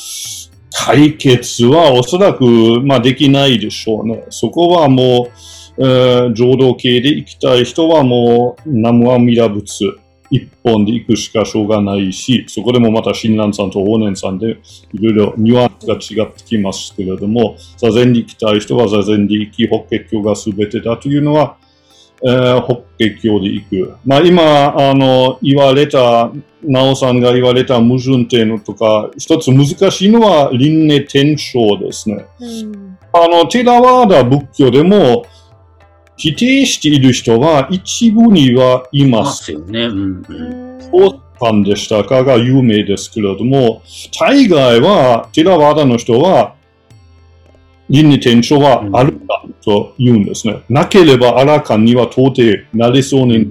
[0.73, 2.45] 解決はおそらく、
[2.83, 4.25] まあ、できないでしょうね。
[4.31, 5.31] そこはもう、
[5.79, 9.99] えー浄土系で行きたい人はもう、南無阿弥陀仏
[10.31, 14.59] 一本で行くしかしょうがないし、そこでもまた親鸞さんと法然さんで
[14.93, 21.57] いろいろニュアンスが違ってきますけれども、座禅で行きたい人は座禅で行き、法華経が全てだというのは、
[22.23, 23.95] えー、法華経で行く。
[24.05, 26.31] まあ今、あの、言われた、
[26.63, 32.27] なおさんが言われた矛盾っていうのとか、一つ難しいのは輪廻転生ですね。
[32.41, 32.87] うん
[33.19, 35.25] あの、テラワーダ仏教でも、
[36.17, 39.23] 否定している人は一部にはいいま。
[39.23, 39.85] ますすよね。
[39.85, 40.81] うんう
[41.43, 41.63] うん。
[41.63, 43.83] でしたかが有名ですけれども、
[44.19, 46.55] 大概は、テラワーダの人は、
[47.89, 50.63] 輪廻転生はあるかと言うんですね。
[50.69, 52.43] なければあらかには到底
[52.75, 53.47] なりそうに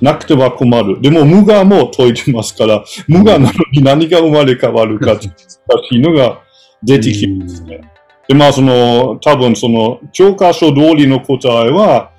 [0.00, 1.00] なくては困る。
[1.00, 5.34] でも無我も解いてますから、無我なのに何が生まれ変わるかという
[5.68, 6.40] 難しいのが
[6.82, 7.80] 出てきますね。
[8.28, 12.10] で、まあその、多分その、教科書通りの答えは、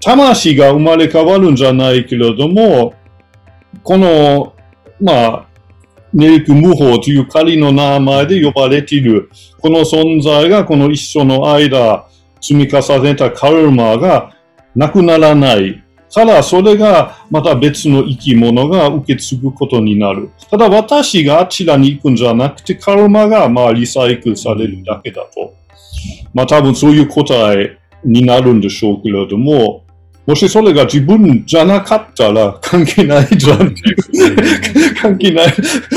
[0.00, 2.94] 魂が生まれ変わるんじゃないけれども、
[3.82, 4.54] この、
[5.00, 5.46] まあ、
[6.12, 12.08] ネリク無法という仮の名前で呼ばれている、この存在がこの一生の間
[12.40, 14.34] 積み重ねたカルマが
[14.74, 15.82] なくならない。
[16.16, 20.30] から、それがまた別の生き物が受け継ぐことになる。
[20.50, 25.52] ただ私があちらに行くんじゃなくて、カルマがまあリサイクルされるだけだと。
[26.32, 29.84] まあ多分そういう答えになるんでしょうけれども、
[30.26, 34.94] もしそれが自分じゃなかったら関係ないじゃんっていう。
[34.94, 35.54] 関係ない。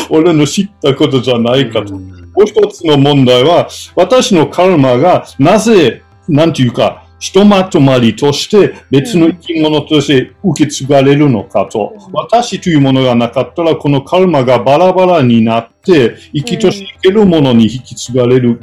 [0.09, 1.93] 俺の知ったことじゃないかと。
[1.93, 1.99] も
[2.43, 11.93] う一つの問題は、私のカルマがなぜ、なんていうか、ひとまとまりとして別の生き物として受け継がれるのかと。
[11.95, 18.59] うん私というものがなかったら、このカルマがバラバラになって、生きとし生けるものに引き継がれる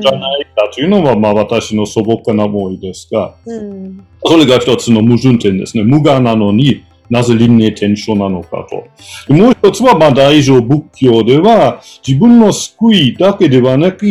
[0.00, 5.84] じゃないかというのは、まあ私の素朴な思いですが、うんそれが一つの矛盾点ですね。
[5.84, 8.86] 無我なのになぜ輪廻転生なのかと。
[9.28, 14.06] でもう一つは、まあ大乗仏教では、自分の救いだけではなく、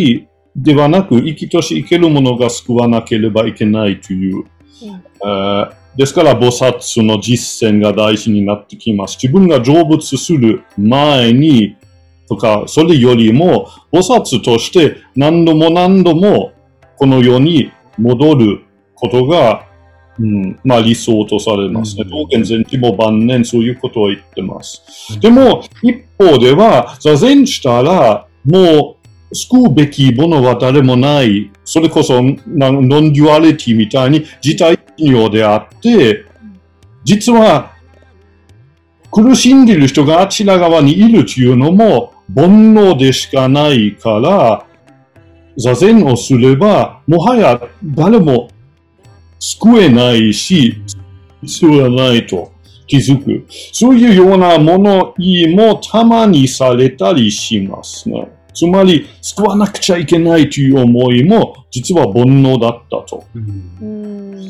[0.56, 4.46] ではなく、生きとし生けるものが救わなければいけないという。
[5.26, 9.18] えーですから、菩薩の実践が大事になってきます。
[9.22, 11.78] 自分が成仏する前に、
[12.28, 16.54] とか、それよりも、菩薩として何度も何度も
[16.98, 18.64] この世に戻る
[18.96, 19.68] ことが、
[20.20, 22.04] うん、まあ理想とされますね。
[22.06, 25.20] うん道元禅師も晩年そういうことを言ってます。
[25.20, 29.03] でも、一方では、座禅したら、もう、
[29.34, 31.52] 救うべきものは誰もない。
[31.66, 36.26] それこそ、 non-duality みたいに自他一如であって、
[37.04, 37.74] 実は、
[39.12, 44.66] 苦しんでいる人があちら側にいるというのも、煩悩でしかないから、
[45.58, 48.50] 座禅をすれば、もはや誰も
[49.40, 50.82] 救えないし、
[51.44, 52.52] 必要はないと
[52.88, 53.46] 気づく。
[53.72, 58.28] そういうような物言いもたまにされたりしますね。
[58.54, 63.26] つまり、救わなくちゃいけないという思いも、実は煩悩だったと。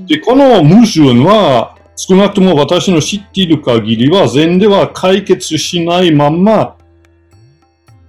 [0.08, 6.76] で、この矛盾は、少なくとも私の知っている限りは、禅では解決しないまんま、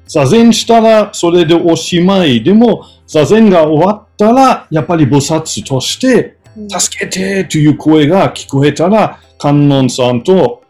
[0.06, 2.42] 座禅したらそれでおしまい。
[2.42, 6.36] でも、座禅が終わったら、やっぱり菩薩として、
[6.68, 10.63] 助けてという声が聞こえたら、観音さんと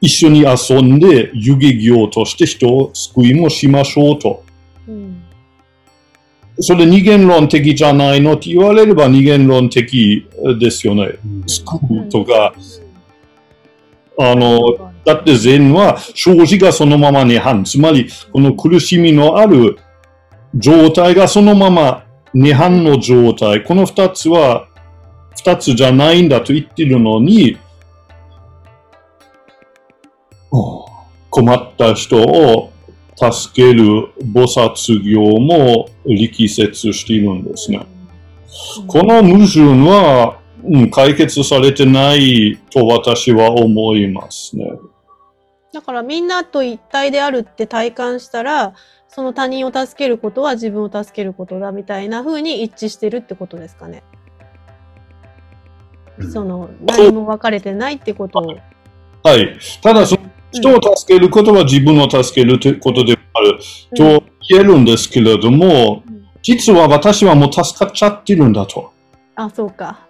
[0.00, 4.44] 一緒に遊んで、遊戯業として人を救いもしましょうと。
[4.88, 5.20] うん
[6.62, 10.28] それ二元論的じゃないのって言われれば二元論的
[10.58, 11.18] ですよね。
[11.46, 12.52] 救うとか、
[14.18, 17.64] あの、だって禅は生じがそのまま涅槃。
[17.64, 19.78] つまり、この苦しみのある
[20.54, 23.64] 状態がそのまま涅槃の状態。
[23.64, 24.68] この二つは、
[25.36, 27.56] 二つじゃないんだと言ってるのに、
[30.50, 32.72] 困った人を
[33.16, 37.86] 助ける菩薩業も力説しているんですね。
[38.86, 44.70] この矛盾は、うん、解決されてないと私は思いますね。
[45.72, 48.74] だからみんなと一体であるって体感したら、
[49.08, 54.02] その他人を助けることは自分を助けることだみたいな風に一致してるってことですかね。
[56.32, 58.56] その何も分かれてないってことを。
[59.22, 59.58] はい。
[59.82, 63.58] ただ、その人を助けることは自分を助けるということである
[63.96, 68.92] と言えるんですけれども、うん実は私はもう助かっちゃってるんだと。
[69.34, 70.00] あ、そうか。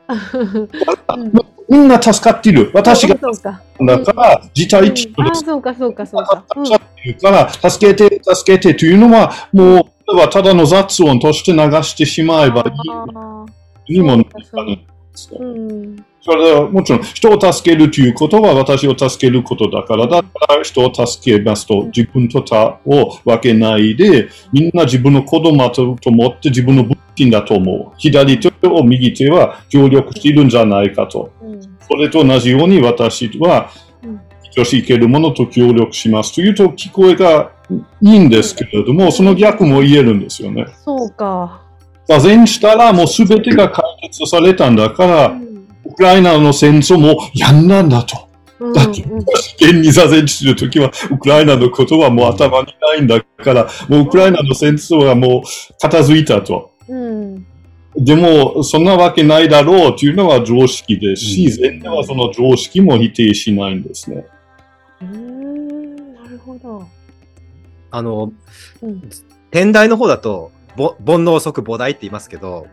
[1.68, 2.70] みんな助かっている。
[2.74, 3.60] 私がそうか。
[3.80, 6.44] だから、自体治うんあ、療でそうか、そうか、そうか。
[6.64, 13.44] 助かってるから、助けて、助けてというのは、もう、ただの雑音として流してしまえばいあ
[13.86, 14.30] いにもなるんで
[15.14, 16.04] すよーうん。
[16.22, 27.94] それはもちろん人を助けるということは私を助けることだから、だから人を助けますと自分と他を分けないで、みんな自分の子供だと思って自分の物品だと思う。
[27.96, 31.32] 左手を右手は協力しているんじゃないかと。
[31.42, 31.60] うん。
[31.88, 33.70] それと同じように私は
[34.02, 34.20] うん
[34.52, 37.52] 女子いけるものと協力しますというと聞こえが
[38.02, 40.66] いいんですけれども、その逆も言えるんですよね。
[40.84, 41.62] そうか。
[42.06, 45.49] 座禅したらもう全てが解決されたんだから、うん。
[45.90, 48.16] ウクライナの戦争もやんだんだと。
[48.58, 49.02] うんだって
[49.58, 55.42] 現に座禅するときは、ウクライナのことはもう頭にないんだから、もうウクライナの戦争はもう
[55.80, 56.72] 片付いたと。
[56.86, 57.46] うん。
[57.96, 64.26] でも、そんなわけないだろうというのは常識ですし、うん禅ではその常識も否定しないんですね。
[65.00, 66.14] うーん。
[66.14, 66.86] なるほど。
[67.90, 68.32] あの、
[68.82, 69.10] うん。
[69.50, 72.66] 天台の方だと、ぼ煩悩即菩提って言いますけど、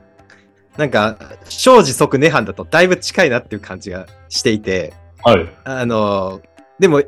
[0.78, 5.50] なんか、生じ即涅槃だとだいぶ近いなっていう感じがしていて、はい。
[5.64, 6.42] あの、
[6.80, 7.02] でも、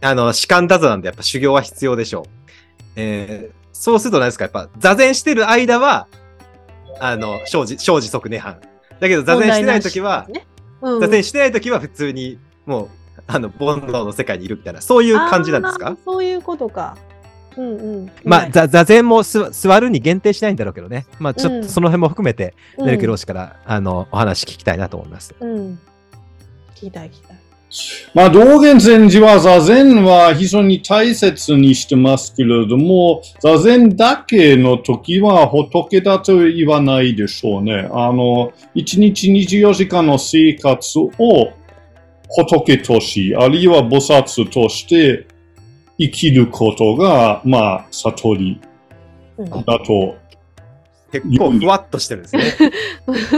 [0.00, 2.24] あの、士官だぞなんでやっぱ修行は必要でしょう。
[2.96, 6.06] えーそうすると何ですかやっぱ座禅してる間は、
[7.00, 8.56] あの、生じ、生じ即涅槃。
[9.00, 10.46] だけど座禅してない時は、ね、
[10.82, 12.88] うん座禅してない時は普通に、もう、
[13.26, 16.96] あの、煩悩の世界にいるみたいな、そういう感じなんですあかーそういうことか。
[17.56, 18.10] うんうん。
[18.24, 21.06] まあ、はい座座禅もす座るに限定しないんだろうけどね。
[21.18, 25.34] まあ、ちょっうんとその辺も含めて、うんネルケ老師から、あの、お話聞きたいなと思います。
[25.40, 25.78] うん。
[26.74, 27.42] 聞きたい聞きたい。
[28.14, 37.88] まあ、道元禅師は座禅は非常に大切にしてますけれども、座禅だけの時は仏だと言わないでしょうね。
[37.90, 41.08] あの、1日24時間の生活を
[42.28, 45.26] 仏とし、あるいは菩薩として
[46.04, 48.60] 生きることが、まあ、悟り
[49.38, 50.16] うんだと。
[51.12, 52.42] 結構ふわっとしてるんですね。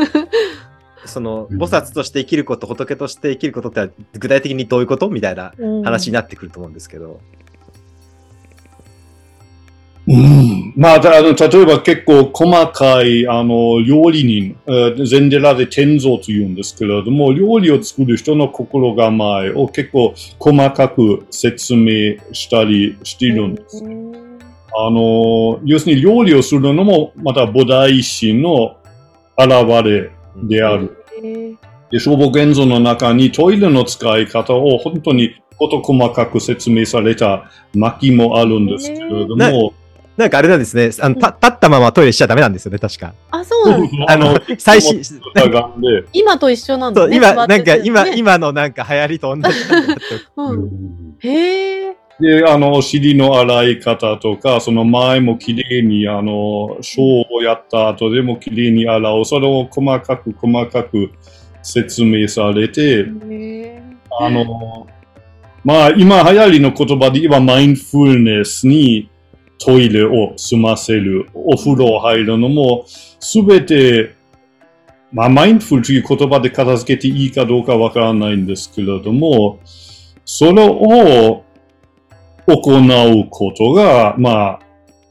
[1.07, 5.11] その、菩薩として生きること、仏として生きることって具体的にどういうこと？
[5.11, 5.53] みたいな
[5.85, 7.21] 話になってくると思うんですけど。
[7.39, 7.44] うん
[10.77, 23.83] まあ、だあの例えば結構細かいあの料理人、えー禅寺で天蔵と言うんですけれども、料理を作る人の心構えを結構細かく説明したりしているんです。
[23.83, 24.05] うん
[24.77, 28.77] あの、要するに料理をするのもまた菩提心の
[29.39, 29.51] 現
[29.85, 30.11] れ
[30.43, 31.05] である。
[31.17, 31.57] へー
[31.91, 39.75] で、消防現像の中にトイレの使い方を本当に事細かく説明された巻もあるんですけれども、
[40.17, 40.91] なんかあれなんですね。
[41.01, 43.15] あの、た立ったままトイレしちゃダメなんですよね、確か。
[43.31, 45.01] あ、そうなんですあの、最新、
[45.35, 47.17] 疑んで、今と一緒なんそう、だね。
[47.17, 49.51] 今、なんか今、今のなんか流行りと同じな
[49.83, 50.03] んだって
[50.37, 51.17] うん。
[51.19, 51.97] へえ。
[52.21, 59.25] で、あの、尻の洗い方とか、その前もきれいに、あの、ショーをやった後でもきれいに洗う。
[59.25, 61.11] それを細かく細かく
[61.63, 63.07] 説明されて。
[64.21, 64.87] あの、
[65.65, 69.11] まあ、今流行りの言葉で言えば、マインドフルネスに
[69.65, 74.15] トイレを済ませる、お風呂入るのも、すべて、
[75.11, 79.61] まあ、マインドフルという言葉で片付けていいかどうかわからないんですけれども、
[80.27, 81.45] それを
[82.47, 84.61] 行うことが、まあ、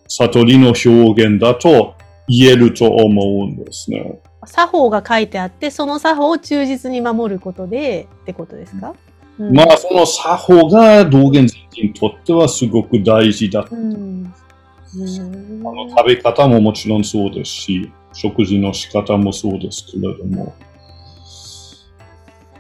[0.08, 1.96] 悟りの表現だと
[2.28, 4.20] 言えると思うんですね。
[4.46, 8.94] 作法が書いてあって、その作法を忠実に守ることでってことですか、
[9.40, 13.68] うんまあ、その作法が道元禅師にとってはすごく大事だ。
[13.72, 13.94] うん。
[13.94, 14.34] うん
[14.96, 20.54] あの食べ方ももちろんそうですし、食事の仕方もそうですけれども。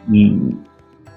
[0.09, 0.65] うん、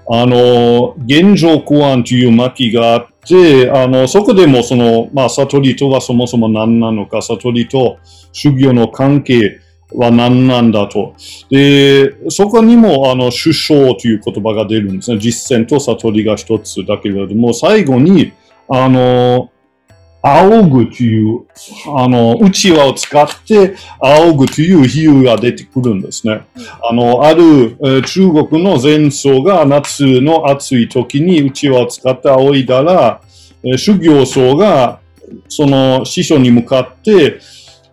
[0.08, 7.98] あの、現状公安という巻があって、あの、そこでもその、まあ、悟りとはそもそも何なのか、悟りと
[8.32, 9.60] 修行の関係、
[9.92, 11.14] は何なんだと。
[11.48, 15.18] で、そこにも、あの、首相という言葉が出るんですね。
[15.18, 18.32] 実践と悟りが一つだけれども、最後に、
[18.68, 19.50] あの、
[20.22, 21.44] 仰ぐという、
[21.96, 26.46] あの、うちわを使って仰ぐという比喩が出てくるんですね。
[26.82, 33.20] あの、ある、えー中国の前奏が夏の暑い時にうちわを使って仰いだら、
[33.62, 35.00] えー修行僧が
[35.48, 37.40] その師匠に向かって、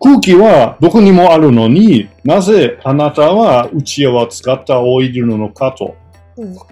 [0.00, 5.96] 空気はどこにもあるのになぜあなたはうちわを使って仰いでいるのかと。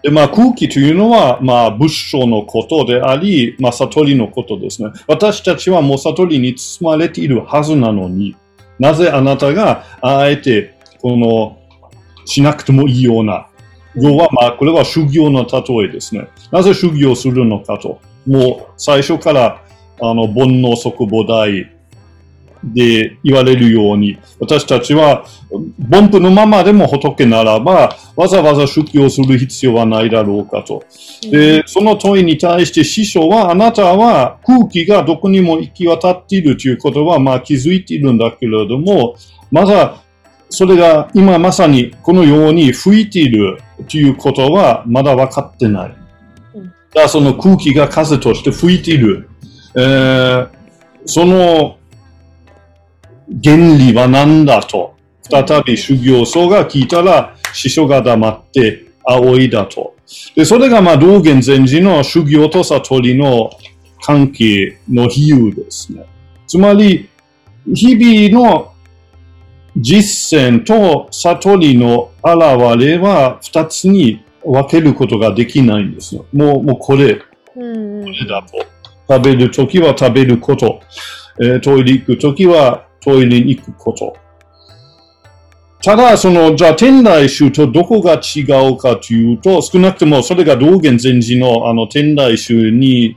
[0.03, 4.91] で、まあ空気というのは、まあ仏性のことであり、まあ悟りのことですね。
[5.07, 8.37] 私たちはもう悟りに包まれているはずなのに、
[8.79, 11.59] なぜあなたがあえて、この、
[12.25, 13.49] しなくてもいいような、
[13.95, 16.29] 要はまあこれは修行の例えですね。
[16.51, 18.01] なぜ修行するのかと。
[18.27, 19.63] もう最初から、
[20.01, 21.72] あの、煩悩即母大
[22.65, 30.85] で言われるように、私たちは、凡夫のままでも仏ならば、わざわざ修行する必要はないだろうかと。
[31.31, 39.17] で、その問いに対して師匠は、あなたは空気がどこにも行き渡っているということは、まあ気づいているんだけれども、
[39.51, 40.03] まだ、
[40.49, 43.59] それが今まさにこのように吹いている
[43.89, 45.95] ということは、まだ分かってない。
[46.55, 49.29] うんだその空気が風として吹いている。
[49.75, 50.49] えー
[51.05, 51.79] その
[53.43, 59.95] 原理は何だと、再び修行僧が聞いたら、師匠が黙って仰いだと。
[60.35, 63.51] で、それがまあ道元禅師の修行と悟りの
[64.03, 66.05] 関係の比喩ですね。
[66.47, 67.09] つまり、
[67.67, 68.73] 日々の
[69.77, 76.27] 実践と悟りの現れは二つに分けることができないんですよ。
[76.33, 77.23] もう、もうこれ、
[77.55, 78.67] うんうんこれだと。
[79.09, 80.81] 食べるときは食べること。
[81.41, 84.17] えートイレ行くときはトイレに行くこと。
[85.83, 93.17] ただ、その、じゃあ、天台宗とどこが違うかというと、少なくともそれが道元禅師のあの天台宗に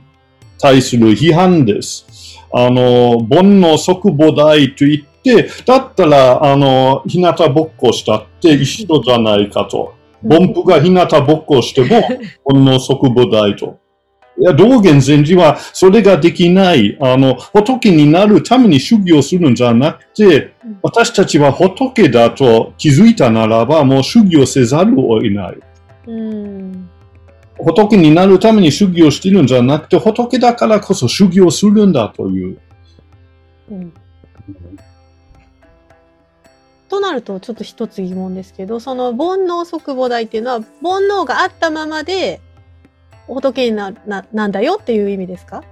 [0.58, 2.04] 対する批判です。
[2.52, 9.94] あの、煩悩即母大と言って、だったら、あの、日向ぼっこしたって一緒じゃないかと。
[10.24, 12.00] 凡夫が日向ぼっこしても、
[12.50, 13.78] 煩悩即母大と。
[14.38, 16.96] 道元禅師はそれができない。
[17.00, 25.58] あの、仏になるために修行するんじゃなくてうん、私たちは仏だと気づいたならば、もう修行せざるを得ない。
[26.06, 26.88] うん
[27.58, 32.58] 仏になるために修行しているんじゃなくて、仏だからこそ修行するんだという。
[33.70, 33.92] うん
[36.88, 42.40] となるとちょっと一つ疑問ですけどその煩悩即母大っていうのは煩悩があったままで
[43.34, 45.64] 仏になななんだよっていう意味ですか？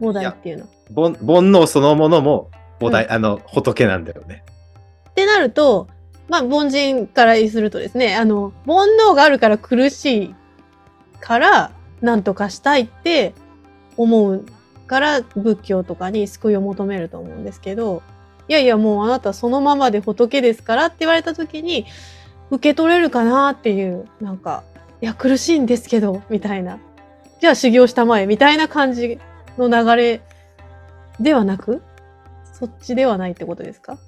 [0.00, 0.68] 母大っていうのは。
[0.94, 2.50] 煩煩悩そのものも、
[2.80, 4.44] 菩提、あの、仏なんだよね。
[5.10, 5.88] ってなると
[6.28, 10.34] まあ凡人からするとですねあの煩悩があるから苦しい
[11.18, 13.34] から何とかしたいって
[13.96, 14.46] 思う
[14.86, 18.02] から仏教とかに救いを求めると思うんですけど
[18.46, 21.84] いやいやもうあなたそのままで仏ですからって言われた時に
[22.50, 24.62] 受け取れるかなっていうなんか
[25.00, 26.78] いや苦しいんですけどみたいな。
[27.40, 29.18] じゃあ修行したまえみたいな感じ
[29.56, 30.20] の流れ
[31.20, 31.82] ではなく
[32.52, 33.98] そっちではないってことですか？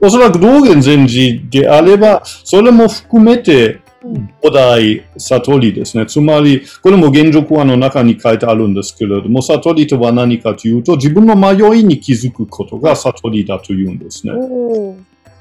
[0.00, 4.32] おそらく道元禅師であれば、それも含めて、うん。
[4.40, 6.06] 古代悟りですね。
[6.06, 14.32] つまり、これも現状講話の中に書いてあるんですけれども、悟りとは何かというと、自分の迷いに気づくことが悟りだというんですね。
[14.32, 14.44] 迷い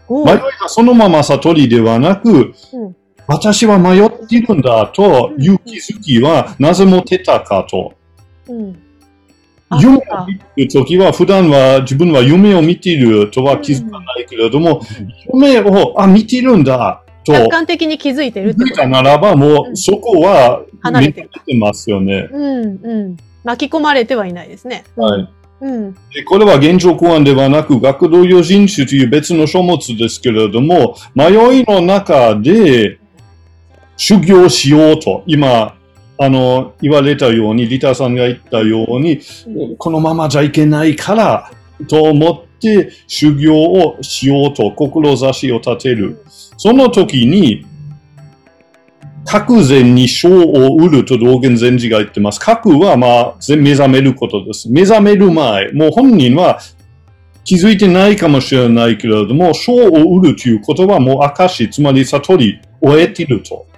[0.09, 0.25] ー
[0.59, 2.95] がそのまま悟りではなく、うん
[3.29, 7.93] 私は迷っているんだという気づきはなぜ持てたかと。
[8.47, 8.81] うん
[9.71, 14.81] あ夢を見ているときは、普段は自分は夢を見ているとは気づかないけれども、
[15.31, 22.27] 夢を、あ、見ているんだと客観的に気づいてるって気づいたならば、もうんうそこは離れてますよね。
[22.31, 24.85] うんうん巻き込まれてはいないですね。
[24.97, 25.29] うんはい。
[25.61, 32.98] うんでこれは現状公案ではなく、学童用人種という別の書物ですけれども、迷いの中で
[33.99, 35.75] 修行しようと、今、
[36.17, 39.19] あの、言われたように、リタさんが言ったように、
[39.77, 41.51] このままじゃいけないから、
[41.89, 46.23] と思って修行をしようと、志を立てる。
[46.55, 47.65] その時に、
[49.25, 52.39] 各善に賞を売ると道元禅師が言ってます。
[52.39, 54.71] 各はまあ、ぜ目覚めることです。
[54.71, 56.59] 目覚める前、もう本人は
[57.43, 63.68] 気づいてないかもしれないけれども、賞を売るということはもう証、つまり悟りを得ていると。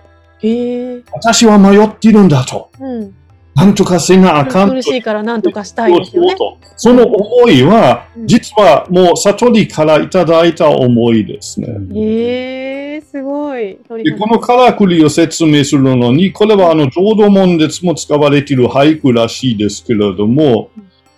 [0.44, 1.02] へえ。
[1.12, 2.72] 私は迷っているんだと。
[2.80, 3.16] うん
[3.54, 6.36] なんとかせなあかんと苦しいからなんとかしたいですよね。
[6.78, 11.68] その思いはう、ん実はもう悟りからいただいた思いですね。
[11.94, 13.78] えー、すごい。
[14.04, 20.70] でこのからくりを説明するのに、これはあの浄土門でも使われている俳句らしいですけれども、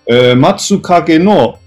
[0.07, 1.59] えー松影の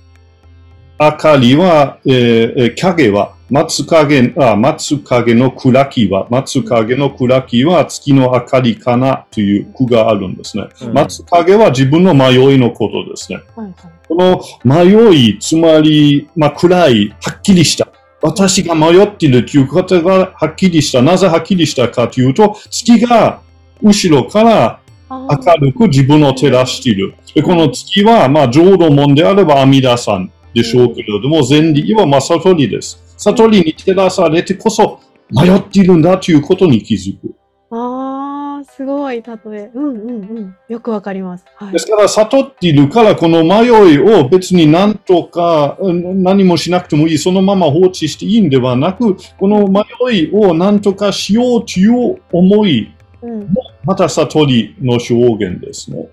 [0.98, 2.14] 明かりは、えー
[2.56, 10.68] えー影は、松影あ松影の暗きは、松影の暗きは月の明かりかなという句があるんですね。
[10.82, 13.38] うん松影は自分の迷いのことですね。
[13.54, 17.88] はいはいこの迷い、つまり、まあ、暗い、はっきりした。
[18.22, 21.02] 私が迷っているということがはっきりした。
[21.02, 23.40] なぜはっきりしたかというと、月が
[23.82, 24.80] 後ろから
[25.10, 27.14] 明るく自分を照らしている。
[27.34, 33.05] でこの月は、まあ、浄土門であれば阿弥陀さんでしょうけれども、前理はまあ悟りです。
[33.16, 35.00] 悟りに照らされてこそ
[35.30, 37.34] 迷っているんだということに気づく。
[37.70, 39.70] あー、すごい、例え。
[39.74, 40.56] うんうんうん。
[40.68, 41.44] よくわかります。
[41.56, 41.78] はいで。
[41.80, 49.82] すから、悟っているから、この迷いを別に何とか、うん何もしなくてもいい、そのまま放置していいんではなく、この迷
[50.16, 52.92] いを何とかしようという思い、
[53.22, 53.48] うん
[53.84, 56.08] また悟りの表現ですね。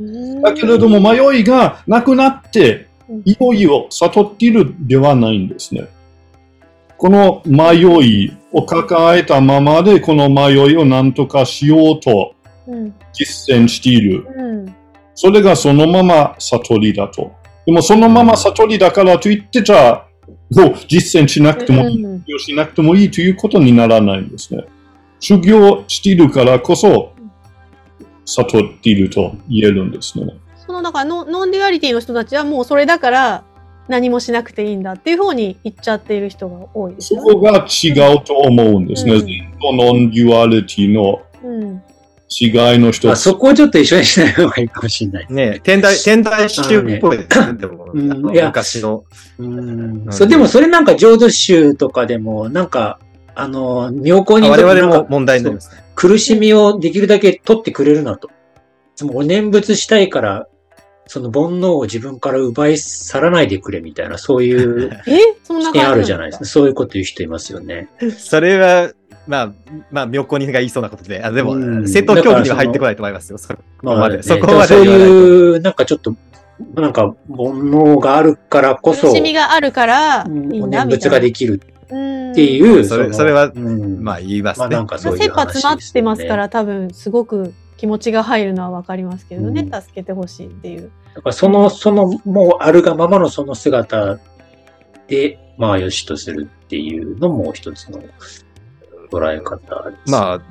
[0.00, 5.88] うんだけれども、迷いがなくなってうん、いよいよ悟っているではないんですね。
[6.98, 12.34] この迷いを抱えたままで、この迷いを何とかしようと
[12.66, 14.26] うん実践している。
[14.36, 14.76] うん
[15.18, 17.32] それがそのまま悟りだと。
[17.64, 20.06] でもそのまま悟りだからといって、じゃあ、
[20.54, 24.64] もう実践しなくてもいい、うんしなくてもいいということにならないんですね。
[25.18, 27.14] 修行しているからこそ、
[28.26, 30.34] 悟っていると言えるんですね。
[30.66, 33.44] そのだか non-duality の人たちはもうそれだから
[33.88, 37.20] 何もしなくていいんだっていうふうに言っちゃっている人が多いですね。
[37.20, 39.14] こが違うと思うんですね。
[39.14, 41.82] うん non-duality のうん
[42.28, 43.10] 違いの一つ。
[43.10, 45.26] あそこをちょっと一緒にしない方がいいかもしれない。
[45.30, 49.04] ね天台、天台宗っぽいですね、でも、昔の。
[49.38, 52.98] うんそうでもそれなんか浄土宗とかでも、なんか、
[53.34, 55.84] あの、妙高に我々も問題になりますね。
[55.94, 58.30] 苦しみをできるだけ取ってくれるなと。
[59.12, 60.48] お念仏したいから、
[61.06, 64.90] その煩悩を自分から奪い去らないでくれみたいな、そういう
[65.44, 66.44] 視点あるじゃないですか。
[66.44, 67.88] そういうこと言う人いますよね。
[68.18, 68.90] それは、
[69.26, 69.52] まあ、
[69.90, 73.38] まあ、妙高人が言いそうなことで、あでも、うん正当教義には入ってこないと思いますよ。
[73.38, 74.16] そこまで。
[74.18, 76.14] ねそこまでそういう、なんかちょっと、
[76.74, 77.36] なんか煩
[77.70, 81.08] 悩があるからこそ、苦しみがあるから念仏。
[81.08, 84.86] ができるうんっていう、それのそれはうんまあ、言いますねまあなん。
[84.86, 90.90] かそういう切羽詰まってますから多分すごく気持ちが入るのはわかりますけどね、うん助けてほしいっていう。
[91.14, 94.18] だからその、その、もうあるがままのその姿
[95.08, 98.00] で、まあ、よしとするっていうのも一つの
[99.10, 100.10] 捉え方です。
[100.10, 100.42] まあ、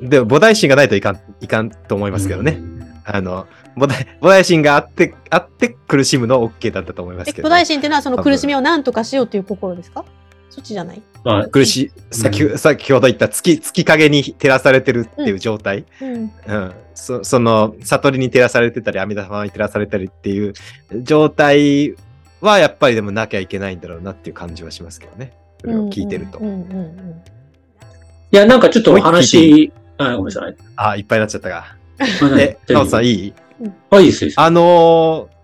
[0.00, 2.60] でも、菩提心がないといかん、いかんと思いますけどね。
[3.04, 10.04] あの、菩提、菩提心があって、あって苦しむの OK だったと思いまえ、すけど、古代神っていうのはその苦しみを何とかしようという心ですか？
[10.50, 11.02] そっちじゃない？
[11.24, 15.84] まあ、苦しい、先,、う先ほど言った月、月影に照らされてるっていう状態。
[16.00, 16.32] うん。
[16.46, 16.74] うん。
[16.94, 20.54] そその、悟りに照らされてたり、阿弥陀様に照らされたりっていう
[21.02, 21.94] 状態
[22.40, 25.32] は、やっぱりでもなきゃいけないんだろうなっていう感じはしますけどね。
[25.60, 26.38] それを聞いてると。
[26.38, 27.22] うんうんうんうん
[28.32, 30.56] いや、なんかちょっとお話、あ、ごめんなさい。
[30.74, 31.64] あ、いっぱいになっちゃったが。
[31.98, 33.32] あえ、なおさんいい？
[33.88, 34.40] あ、いいです、いいです。
[34.40, 35.36] あのー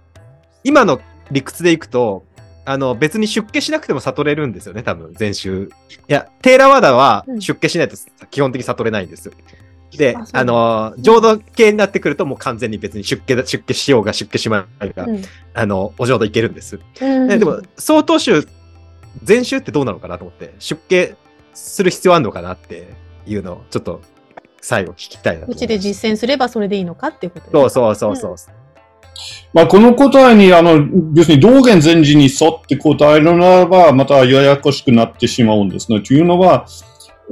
[0.64, 1.00] 今の
[1.30, 2.24] 理屈でいくと、
[2.64, 5.70] あの、別に出家しなくても悟れるんですよね、多分、前週。
[6.08, 7.96] いや、テーラワダはうん出家しないと
[8.30, 9.32] 基本的に悟れないんです。
[9.96, 15.22] であ、そうあのー浄土系になってくるともう完全に別に出家だ、出家しようが出家しまいが、うん
[15.54, 16.78] あの、お浄土行けるんです。
[17.00, 18.46] うんえでも、曹洞宗、
[19.26, 21.14] 前週ってどうなのかなと思って、出家
[21.54, 22.88] する必要あるのかなって
[23.26, 24.00] いうのを、ちょっと
[24.60, 28.61] 最後聞きたいなうちで実践すればそれでいいのかっていうことそうそうそうそう。
[29.52, 36.00] まあ、この答えに、あの、別に道元禅師に沿って答えるならば、またややこしくなってしまうんですね。
[36.00, 36.66] というのは、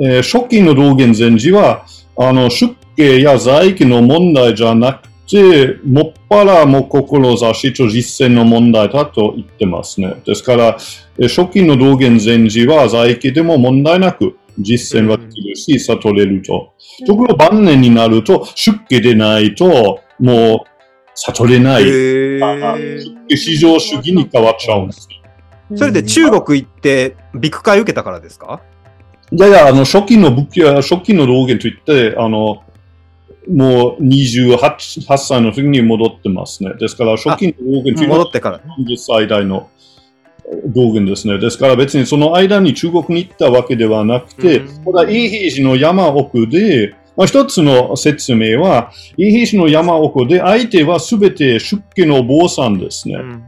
[0.00, 10.14] えー初期の道元禅師は、あの、出家や在家の問題じゃなくて、もっぱらも志と実践の問題だと言ってますね。
[10.26, 10.76] ですから、
[11.18, 16.72] えー初期の道元禅師は在家でも問題なく実践はできるし、悟れると。
[17.06, 20.70] ところが晩年になると、出家でないと、もう
[21.14, 21.84] 悟れない。
[23.36, 25.08] 市場主義に変わっちゃうんです。
[25.76, 28.60] それで中国行って、ビク会受けたからですか？
[29.32, 32.64] いやいや、あの、初期の仏教、初期の道元といって、あの、
[33.48, 36.74] もう28 8歳の時に戻ってますね。
[36.74, 38.60] ですから、初期の道元というのは戻ってから。
[38.78, 39.68] 40歳代の
[40.66, 41.38] 道元ですね。
[41.38, 53.16] ですから別にその間に中国に行ったわけではなくて、うんただ、永平寺の山奥で、まあ、一つの説明は、イヒシの山奥で相手はすべて出家の坊さんですね。
[53.16, 53.44] うん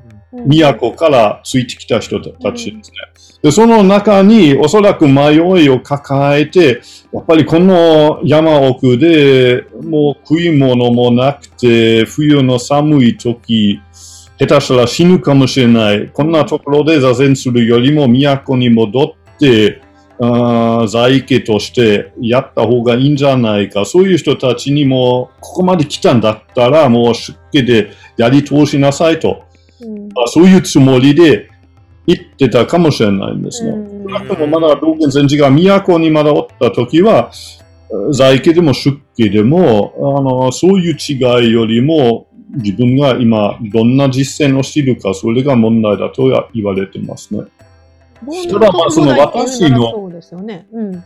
[0.48, 2.96] 都からついてきた人たちですね。
[3.42, 6.80] で、その中におそらく迷いを抱えて、
[7.12, 13.78] やっぱりこの山奥でもう食い物もなくて、冬の寒い時、
[14.38, 16.08] 下手したら死ぬかもしれない。
[16.08, 19.82] こんなところで座禅するよりも都に戻って、
[20.24, 23.84] あ家としてやった方がいいんじゃないか。
[23.84, 29.44] そういう人たちにも、ここまで来たんだったら、もう出家でやり通しなさいと。
[29.80, 31.48] うんまあそういうつもりで
[32.06, 33.70] 言ってたかもしれないんですね。
[33.70, 37.30] うん少なくともまだ道元禅師が都にまだおった時は、
[38.12, 47.44] 在家でも出家でも、あの、そういう違いよりも、自分が今どんな実践をしているか、それが問題だとは言われてますね。
[48.50, 50.66] ただまあその私のそうですよね。
[50.72, 51.04] うん。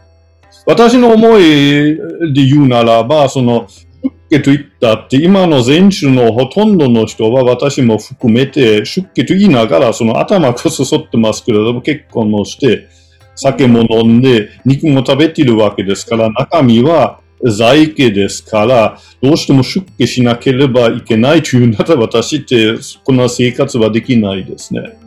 [0.67, 3.69] 私の思いで言うならば、その、
[4.03, 12.89] 出家と言ったって、今の禅宗のほとんどの人は私も含めて、出家と言いながら、その頭こそ反ってますけれども、結婚もして、
[13.35, 24.99] 酒も飲んで、肉も食べているわけですから、中身は在家ですから、どうしても出家しなければいけないというなら私って、こんな生活はできないですね。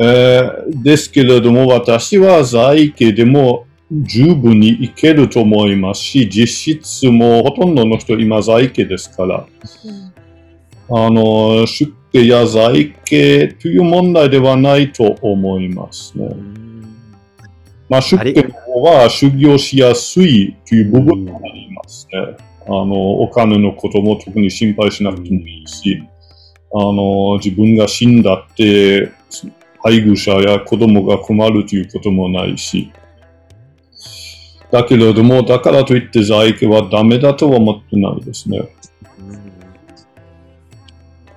[0.00, 9.46] えーですけれども、私は在家でも十分にいけると思いますし、実質もほとんどの人今在家ですから、
[10.88, 16.28] あの、出家や在家という問題ではないと思いますね。
[17.88, 22.36] まあ、出家の方は修行しやすいという部分もありますね。
[22.66, 26.02] あの、お金のことも特に心配しなくてもいいし、
[26.72, 29.12] あの、自分が死んだって、
[29.84, 32.90] 配偶者や子供が困るということもないし、
[34.72, 38.66] だけれども、だからといって在家はダメだとは思ってないですね。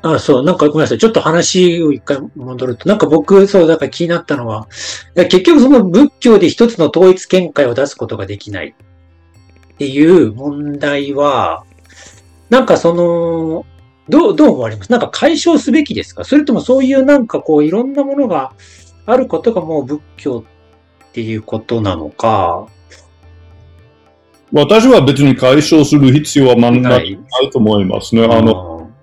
[0.02, 0.98] あ、そう、なんかごめんなさい。
[0.98, 4.68] ちょっと話を一回戻ると、なんか僕、そう、だから気になったのは、
[5.16, 11.66] 結局その仏教で一つの統一見解を出すことができないっていう問題は、
[12.50, 13.66] なんかその、
[14.10, 14.92] どう、どう思われます？
[14.92, 16.24] なんか解消すべきですか？
[16.24, 18.54] それともそういうなんかこういろんなものが
[19.06, 20.46] あることがもう仏教
[21.10, 22.68] っていうことなのか、
[24.54, 27.12] 私は別に解消する必要はまんなない。
[27.12, 27.18] い
[27.52, 28.24] と思いますね。
[28.24, 28.54] あの、の、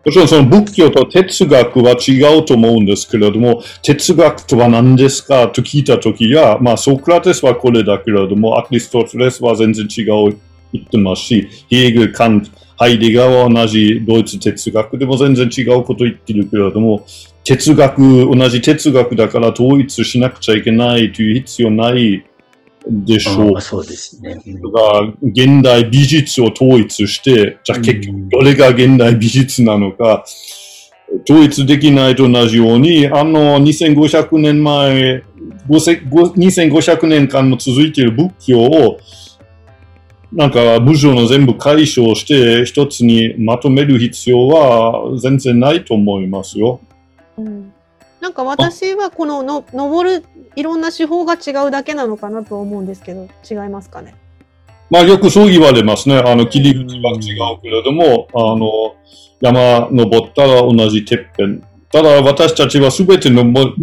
[0.05, 10.39] もちろんその仏教と哲学は違うと思うんですけれども、哲学とは何ですかと聞いたときは、まあソクラテスはこれだけれども、アリストテレスは全然違う
[10.73, 17.07] 言ってますし、ヘーゲル、カント、ハイデガーは同じドイツ哲学でも全然違うこと言ってるけれども、
[17.45, 22.25] 哲学、同じ哲学だから統一しなくちゃいけないという必要ない
[22.87, 23.61] でしょうあ。
[23.61, 24.41] そうですね。
[24.47, 30.25] うんが現代美術を統一して、じゃあ結局うんどれが現代美術なのか、
[31.29, 35.22] 統一できないと同じように、あの2500年前、
[35.68, 38.99] 5000 2500年間の続いている仏教を、
[40.35, 46.80] なんか武将の全部解消して一つにまとめる必要は全然ないと思いますよ。
[47.39, 47.72] うん
[48.20, 50.24] なんか私はこのの登る
[50.57, 54.14] いろんな手法が違うだけなのかなと思うんですけど違いますかね？
[54.91, 56.16] まあよくそう言われますね。
[56.18, 58.95] あの、切り口は違うけれども、あの、
[59.41, 61.62] 山登ったら同じてっぺん。
[61.95, 63.77] ただ私たちは全てのも道を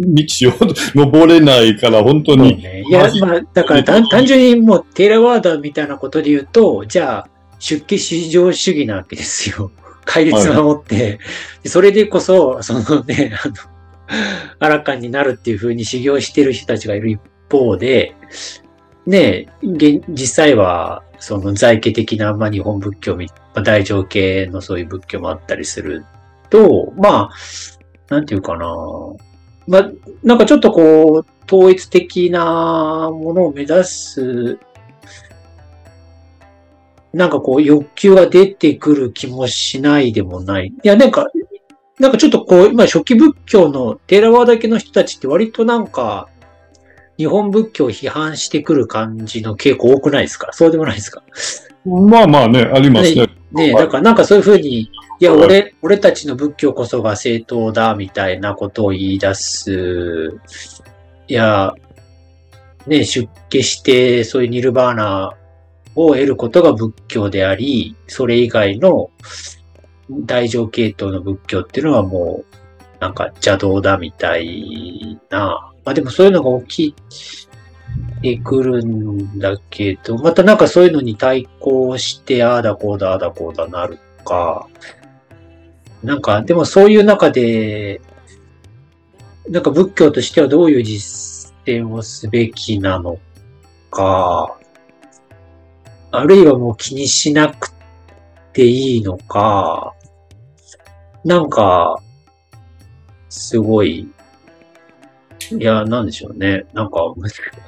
[0.94, 9.70] 登れないから、本当に、ね、いや、まあ、だから単単純にもうテーラワーダーみたいなことで言うと、じゃあ、出家至上主義なわけですよ。
[10.04, 11.20] 戒律を守って、
[11.62, 13.54] でそれでこそ、そのね、 あの、
[14.58, 18.14] あらかになるっていうふうに修行してる人たちがいる一方で、
[19.06, 26.04] ね現実際は、その在家的な、まあ、日本仏教み、まあ、大乗系のそういう仏教もあったりする
[26.50, 27.30] と、まあ、
[28.12, 28.66] なんていうかな。
[29.66, 29.90] まあ、
[30.22, 34.58] なんかちょっとこう、統一的なものを目指す、
[37.12, 40.68] なんかこう欲求が出てくる気もしないでもない。
[40.68, 41.26] いや、なんか、
[41.98, 46.28] なんかちょっとこう、今初期仏教のテーラワーダ系の人たちって割となんか、
[47.18, 50.48] 日本仏教を批判してくる感じの傾向多くないですか？
[50.52, 51.22] そうでもないですか？
[51.84, 53.26] まあまあね、ありますね。
[53.52, 60.40] ねえ、だからなんかそういうふうに、いや、俺、俺たちの仏教こそが正当だ、みたいなことを言い出す。
[61.28, 61.74] いや、
[62.86, 65.32] ねえ、出家して、そういうニルバーナ
[65.94, 69.10] を得ることが仏教であり、それ以外の
[70.10, 72.56] 大乗系統の仏教っていうのはもう、
[73.00, 75.72] なんか邪道だみたいな。
[75.84, 76.94] まあでもそういうのが大きい
[78.22, 84.68] てくるんだけど、またなんかそういうのに対抗して、ああだこうだ、ああだこうだなるか、
[86.02, 88.00] なんか、でもそういう中で、
[89.48, 93.18] なんか仏教としてはどういう実践をすべきなの
[93.90, 94.56] か、
[96.10, 97.72] あるいはもう気にしなく
[98.52, 99.94] ていいのか、
[101.24, 102.00] なんか、
[103.28, 104.08] すごい、
[105.58, 106.64] いや、なんでしょうね。
[106.72, 107.14] なんか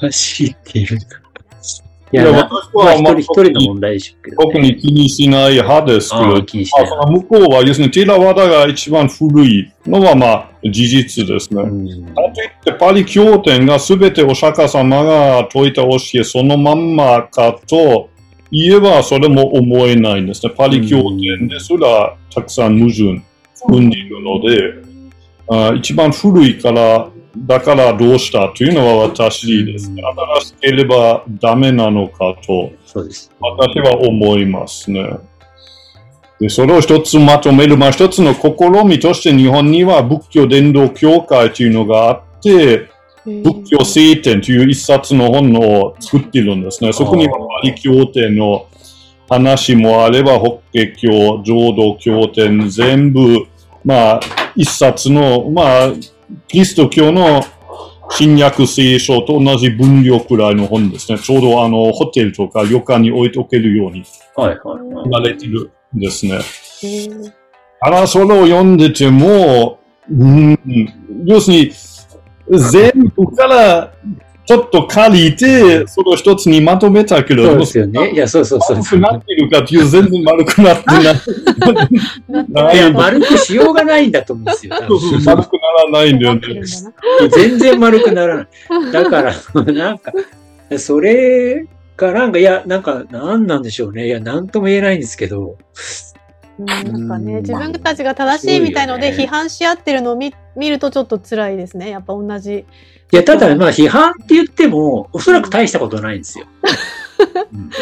[0.01, 1.25] 難しいっていうか。
[2.13, 4.53] いや、な私はまあ一人一まあ人の問題でしょうけど、ね。
[4.53, 11.63] 特に気にしない派ですけどああ、気にしまあ、向こうは要するにティラワダが一番古いのはまあ事実ですね。
[11.63, 18.11] うんかといってパリ経典が全てお釈迦様が説いた教えそのまんまかと
[18.53, 20.53] 言えばそれも思えないんですね。
[20.57, 23.21] パリ経典ですらたくさん矛盾
[23.55, 24.75] 含んでいるので、
[25.49, 30.03] あ一番古いからだからどうしたというのは私ですね。
[30.39, 32.71] 新しければダメなのかと。
[33.41, 35.19] 私は思いますね。
[36.41, 38.51] でそれを一つまとめる、まあ、一つの試
[38.85, 42.89] みとして日本には仏教伝道協会というのがあって、
[43.25, 46.93] 仏教聖典という一冊の本を作っているんですね。
[46.93, 48.67] そこにはパリ経典の
[49.29, 53.47] 話もあれば、法華経、浄土経典、全部、
[53.85, 54.21] まあ、
[54.55, 55.93] 一冊の、まあ、
[56.49, 57.43] キリスト教の
[58.11, 61.19] 新約聖書と同じ分量くらいの本ですね。
[61.19, 64.05] ちょうどあの、ホテルとか旅館に置いておけるように
[64.37, 66.35] はいはいれてるんですね。
[66.35, 67.33] へー
[67.81, 69.79] ただそれを読んでても、
[70.11, 70.59] うん、
[71.27, 71.73] 要するに、
[72.51, 73.93] 全部から
[74.47, 78.13] ちょっと借りて、それを一つにまとめたけれども、そうですよね。
[78.13, 82.77] いや、そうそうそう丸くなっているかっていう全然丸くなってない。
[82.77, 84.77] いや、丸くしようがないんだと思うんですよ。
[84.77, 86.41] 多分丸くならないんだよね。
[87.31, 88.93] 全然丸くならない。
[88.93, 89.35] だから、
[89.73, 90.13] なんか、
[90.77, 91.67] それ
[91.97, 94.09] がなんか、いや、なんか、なんなんでしょうね。
[94.09, 95.57] いや、なんとも言えないんですけど。
[96.59, 101.91] うんなんかね、うん自分たちが正しいみたいので批判し合ってるのを見見るとちょっと辛いですね。
[101.91, 102.65] やっぱ同じ。
[103.13, 106.47] いや、ただ、まあ、批判って言っても、おそらく大したことないんですよ。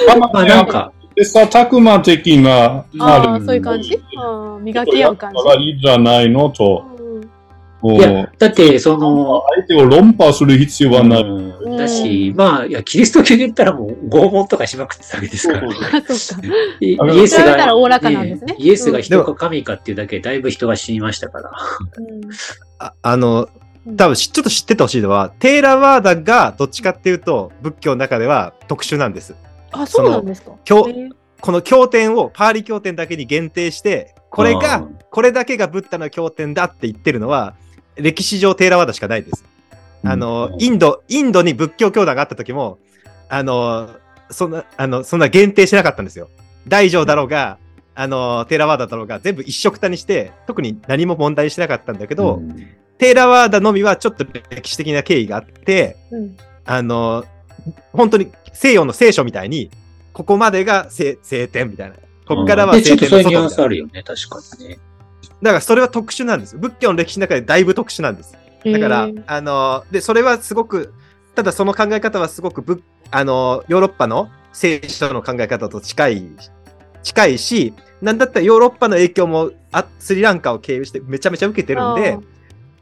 [0.06, 3.98] まあまあ、なんか、切磋琢磨的な、あそういう感じ？
[4.62, 5.48] 磨き合う感じ？
[5.48, 6.84] がいいじゃないのと。
[6.86, 7.02] うんうん
[7.84, 11.22] いや、だって、その、相手を論破する必要はない。
[11.22, 15.66] うんだし、まあ、いや、キリスト教で言ったらもう拷問とかしまくってたわけですから。
[15.68, 15.72] あ、
[16.14, 16.46] そっか。
[16.80, 17.74] イエスが、
[18.58, 21.50] イエスが人か神かっていうだけでだいぶ人が死にましたから。
[22.78, 23.61] ああの、うん
[23.96, 29.34] 多分しちょっと知っててほしいのは、テーラワーダがどっちかっていうと、仏教の中では特殊なんです。
[29.72, 30.52] あ、そうなんですか。
[31.40, 37.54] この経典をパーリ経典だけに限定して、これあがー、これだけがブッダの経典だって言ってるのは、
[37.96, 39.44] 歴史上テーラワーダしかないです。
[40.04, 42.78] あの、インド、インドに仏教教団があった時も、
[43.28, 43.90] あの、
[44.30, 46.28] そんな、あの、そんな限定しなかったんですよ。
[46.68, 47.58] 大乗だろうが、
[47.96, 57.24] あの、テーラワーダだろうが、全部一緒くたにして、特に何も問題しなかったんだけど、うんテーラワーダのみはちょっと歴史的な経緯があって、うんあの、
[57.92, 59.70] 本当に西洋の聖書みたいに、
[60.12, 61.96] ここまでが聖聖典みたいな。
[62.26, 63.50] ここからはでちょ聖典の外みたいな。
[63.50, 64.78] スあるよね、確かにね。
[65.42, 66.56] だからそれは特殊なんです。
[66.56, 68.36] 仏教の歴史の中でだいぶ特殊なんです。
[68.64, 70.94] だからあの、で、それはすごく、
[71.34, 76.30] ただその考え方はすごくぶ、あの、ヨーロッパの聖書の考え方と近い、
[77.02, 82.18] 近いし、なんだったらヨーロッパの影響もあスリランカを経由してめちゃめちゃ受けてるんで、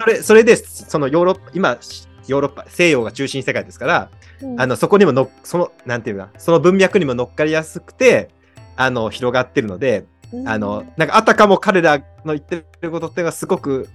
[0.00, 1.78] それ、それで、そのヨーロッパ、今、
[2.26, 4.10] ヨーロッパ、西洋が中心世界ですから、
[4.42, 4.60] うん。
[4.60, 8.30] あの、そこにもの、その、なんていうか、その文脈にも乗っかりやすくて、
[8.76, 10.06] あの、広がってるので、
[10.46, 13.88] あの、なんか、あたかも彼らの言ってることっていうのはすごく、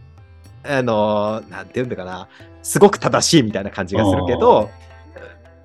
[0.63, 2.27] あの、なんていうんだかな、
[2.61, 4.69] すごく正しいみたいな感じがするけど、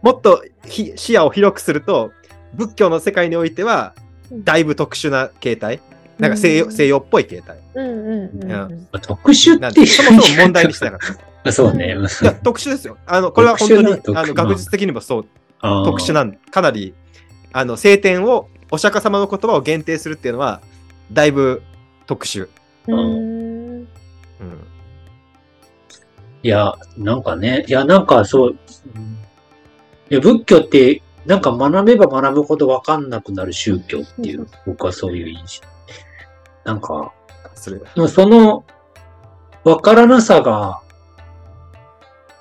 [0.03, 2.13] もっとひ視野を広くすると、
[2.55, 3.95] 仏教の世界においては、
[4.33, 5.81] だいぶ特殊な形態。
[6.21, 7.59] なんか西洋,、うん西洋っぽい形態。
[7.75, 8.89] うんうんうんうん。
[8.93, 11.31] 特殊なんっていうでそもそも問題にしてなかった。
[11.49, 11.97] あそうね。
[11.97, 12.99] いや、特殊ですよ。
[13.07, 15.27] あの、これは本当に、あの、学術的にもそう、
[15.61, 16.95] 特殊なん、かなり、
[17.53, 20.61] あの、聖典を、お釈迦様の言葉を限定するっていうのは、
[21.13, 21.63] だいぶ
[22.07, 22.49] 特殊。
[22.87, 23.87] うーんうん。
[26.43, 28.53] いや、なんかね、いや、なんかそう、
[30.11, 35.67] いや、仏教って、なんか学べば学ぶほどわかんなくなる宗教っていう、僕はそういう印象。
[36.65, 37.13] なんか、
[37.55, 38.65] それ、でもその、
[39.65, 40.81] わからなさが、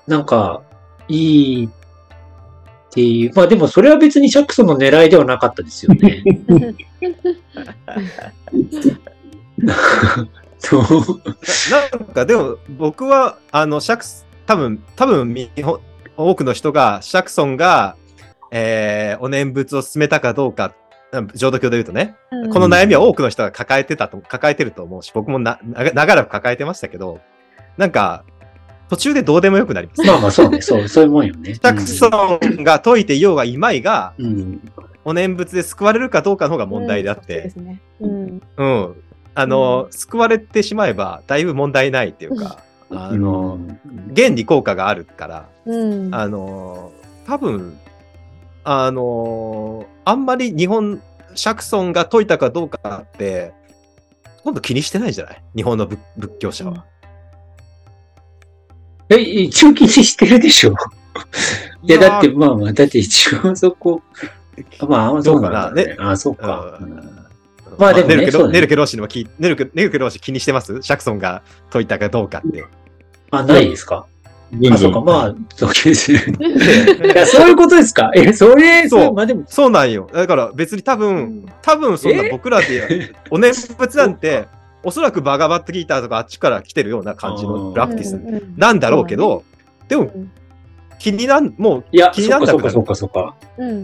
[0.07, 0.61] なんか、
[1.07, 1.69] いいっ
[2.91, 3.33] ていう。
[3.35, 6.23] まあでもそれは別にシャックスの狙いではなかったですよね。
[10.59, 10.81] そう？
[11.71, 15.79] ななんか、でも、僕は、あの、シャクス、多分、多分、日本、
[16.17, 17.95] 多くの人が、シャクソンが、
[18.51, 20.71] えーお念仏を進めたかどうか、うん
[21.33, 27.19] 浄土教で言うとね、うんこの悩みは多くの人が抱えてたと、抱えてると思うし、僕もな、な長らく抱えてましたけど、
[27.77, 28.23] なんか、
[28.89, 30.03] 途中でどうでもよくなります。
[30.03, 31.53] まあまあそうね、そう、そういうもんよね。
[31.53, 32.07] シャクソ
[32.61, 34.61] ンが解いていようがいまいが、うん。
[35.05, 37.79] お念仏で救われるかどうかの方が問題であっうんそうでて、すね。
[37.99, 38.41] うん。
[38.57, 38.95] うん。
[39.35, 43.59] あの、救われてしまえば、だいぶ問題ないっていうか、あの、
[44.15, 46.15] 原理効果があるから、うん。
[46.15, 46.91] あの、
[47.27, 47.77] 多分、
[48.71, 51.01] あの、あんまり日本、
[51.33, 53.51] シャクソンが解いたかどうかって、
[54.43, 55.41] 今度気にしてないんじゃない？
[55.55, 56.85] 日本の仏仏教者は。
[59.09, 60.75] え、一応気にしてるでしょ。
[61.81, 64.03] いや、だって、まあまあ、だって一応そこ、
[64.87, 65.71] まあ、そうかな。
[65.71, 66.79] どうかあ、そうか。
[67.79, 70.79] まあでもねネルケロねネルケローシにも聞いネルケネルケローシ気にしてます？
[70.83, 71.41] シャクソンが
[71.71, 72.65] 解いたかどうかって。
[73.31, 74.05] あ、ないですか？
[74.18, 74.18] 全
[74.71, 74.99] あ、そうか。
[74.99, 75.05] 然。
[75.05, 76.11] まあ、そうです。
[76.11, 76.15] い
[77.15, 78.11] や、そういうことですか？
[78.15, 80.09] え、それ、そうそう、まあでも、そうなんよ。
[80.13, 82.29] だから別に多分、多分そんなえ？
[82.31, 84.47] 僕らで、お念仏なんて、
[84.83, 88.19] おそらくバガバットギーターとかあっちから来てるような感じのプラクティス
[88.57, 89.43] なんだろうけど、
[89.87, 90.31] でもうん
[90.99, 93.35] 気になん、もいや、気にそなんかそうか、そうか、そうか。
[93.57, 93.83] うん。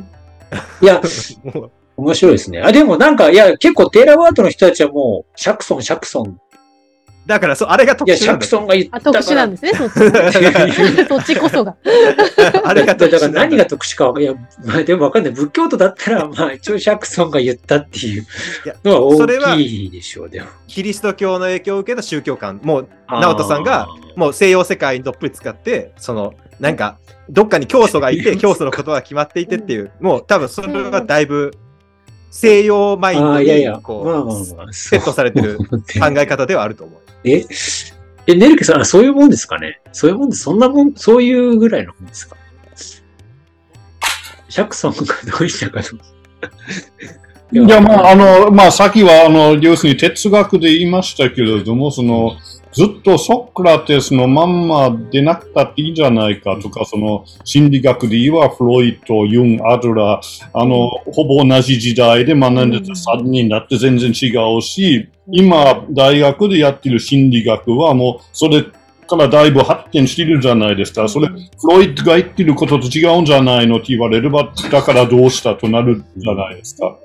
[0.81, 0.99] いや、
[1.53, 2.61] う、もう面白いですね。
[2.61, 6.37] あ、でもなんか、いや、結構テーラワートの人たちはもう、シャクソン、シャクソン。
[7.25, 9.19] だからそ、あれが特殊なんだクソンが言ったあ、から。
[9.21, 10.31] 特殊なんですね、そっちが。
[11.09, 11.75] そっちこそが。
[12.63, 15.33] あれがだから特殊なんだ何が特殊かわ、いや、まあでもわかんない。
[15.33, 18.25] 仏教徒だったら、 まあ一応シャクソンが言ったっていうい
[18.67, 20.47] やのはそれは大きいでしょう、でも。
[20.67, 26.97] キリスト教の影響を受けた宗教観、もう、直人さんが、もう西洋世界にどっぷり使って、その、なんか、
[27.29, 31.51] どっかに教祖がいて、教祖のことが決まっていてっていう、もう多分それがだいぶ
[32.37, 35.65] 西洋マインドに、こう、まあ、セットされてる考
[36.17, 36.99] え方ではあると思う。
[37.23, 37.45] え、
[38.27, 39.79] え、ネルケさん、そういうもんですかね？
[39.93, 42.35] そういうもんで、そんなもん、そういうぐらいのもんですか？
[44.49, 44.99] シャクソンが
[45.39, 45.81] どうしたか？
[45.81, 45.95] と。
[47.53, 52.33] いや、まあ、あの、まあ、さっきは、あの、要するに哲学で言いましたけれども、その、
[52.75, 68.65] ずっとソクラテスのまんまでなくたっていいじゃないかとか、その、心理学で言えば、フロイト、ユン、アドラー、あの、ほぼ同じ時代で学んでた3人だって全然違うし、今、大学でやってる心理学はもう、それ
[69.07, 71.07] からだいぶ発展してるじゃないですか。
[71.07, 76.97] それ、フロイトが言ってることと違うんじゃないのって言われれば、だからどうしたとなるじゃないですか。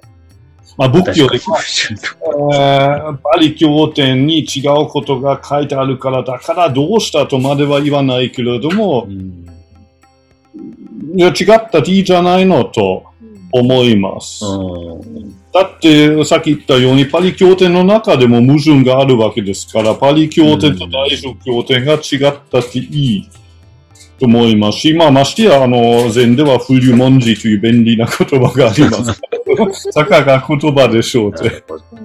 [0.80, 9.46] まあ、仏教で、えーパリ経典に違うことが書いてあるから、だからどうしたとまでは言わないけれども、うん
[11.14, 13.04] いや、違ったっていいじゃないのと
[13.52, 14.44] 思います。
[14.44, 23.28] うんだって、さっき言ったように、パリ経典の中でも矛盾があるわけですから、パリ経典と大乗経典が違ったっていい
[24.20, 29.20] と思いますし、まあ、ましてや、あの、禅では風流文字という便利な言葉があります。
[29.94, 31.62] たかが言葉でしょうって。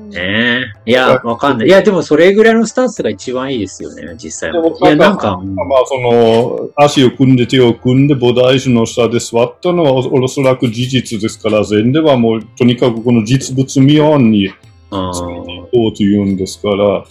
[0.09, 0.73] ね。
[0.85, 1.67] いや、わかんない。
[1.67, 4.51] いや、でもそれぐらいのスタンスが一番いいですよね、実際。
[4.51, 14.53] いや、なんか、まあ、その、足を組んで手を組んで菩提樹の下で座ったのはおおそらく事実ですから、禅ではもう、とにかくこの実物見ように、うん
[14.91, 17.03] どうと言うんですから、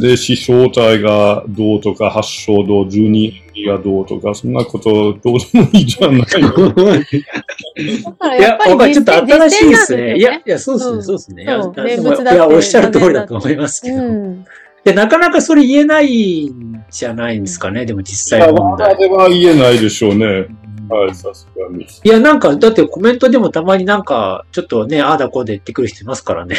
[0.00, 6.24] で、死正体がどうとか、発祥どう、十二縁がどうとか、そんなことどうでもいいじゃないの。
[7.76, 10.16] いや、やっぱりわかるちょっと新しいですね。
[10.16, 11.42] いや、いや、そうですね、うんそうですね。
[11.44, 13.96] いやおっしゃる通りだと思いますけど。
[13.96, 14.44] うん。
[14.84, 18.94] で、なかなかそれ言えないんじゃないんですかね、でも実いや、際問題。
[18.94, 20.46] までは言えないでしょうね。
[20.88, 21.84] はい、さすがに。
[21.84, 26.56] いや、なんか、だってコメントでもたまになんか、ちょっとね、ああだこうで言ってくる人いますからね。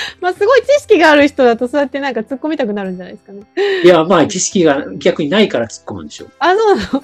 [0.20, 3.42] まあ、すごい知識がある人だと、そうやってなんか突っ込みたくなるんじゃないですかね。
[3.84, 7.02] いや、まあ、知識が逆にないから突っ込むんでしょあ、そうなの？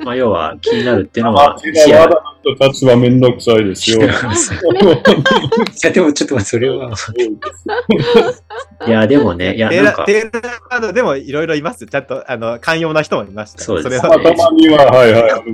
[0.00, 0.04] う。
[0.04, 2.16] まあ、要は気になるっていうのまあは、、視野わらの
[2.54, 4.02] 人たちはめんどくさいですよ。
[4.02, 4.06] い
[5.82, 6.90] や、でもちょっと待って、それは。
[8.86, 10.30] いや、でもね、いや、なんか、テー
[10.70, 11.86] ラードでもいろいろいます。
[11.86, 13.62] ちゃんと、あの、寛容な人もいました。
[13.62, 15.32] そうですれはまあ、たまには、はいはい。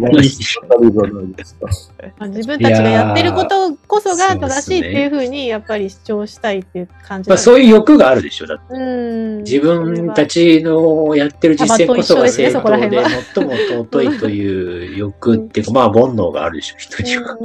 [2.29, 8.47] 自分たちがやってることこそが正しいっていうふうに、やっぱり主張したいっていう感じまあ、そういう欲があるでしょ。
[8.47, 9.39] だってうん。
[9.39, 13.05] 自分たちのやってる実践こそが正当で
[13.35, 13.53] 最も
[13.85, 17.37] 尊いという欲っていうか、まあ、煩悩があるでしょ、人には。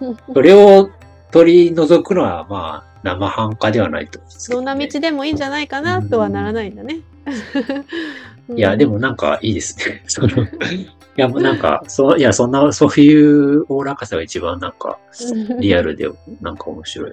[0.00, 0.90] うんそれを
[1.32, 7.00] 取り除くのは、まあ、生半可ではないと思うんですけど、どんな道でもいいんじゃないかなとはならないんだね。
[8.54, 10.02] いや、でもなんかいいですね。
[10.06, 10.40] そのい
[11.16, 14.98] や、もうなんか、そう、いや、そんな、そういうおおらかさが一番なんか、
[15.58, 16.08] リアルで、
[16.42, 17.12] なんか面白い。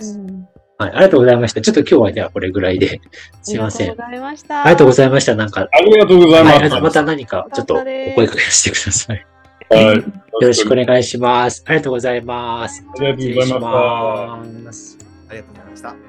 [0.00, 0.48] うん
[0.80, 1.60] はい、ありがとうございました。
[1.60, 3.00] ちょっと今日はではこれぐらいで。
[3.42, 3.90] すいません。
[3.90, 4.60] ありがとうございました。
[4.60, 5.34] ありがとうございました。
[5.34, 6.76] なんか、ありがとうございはい、ます。
[6.76, 9.26] あまた何かちょっとお声かけしてください。
[9.70, 9.96] はい。
[9.98, 10.02] よ
[10.40, 11.64] ろしくお願いします。
[11.66, 12.84] ありがとうございます。
[12.96, 14.98] ありがとうございます。
[15.28, 16.08] ありがとうございました。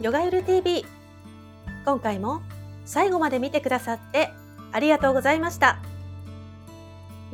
[0.00, 0.86] ヨガユル TV
[1.84, 2.40] 今回も
[2.84, 4.30] 最後まで見てくださって
[4.70, 5.80] ありがとうございました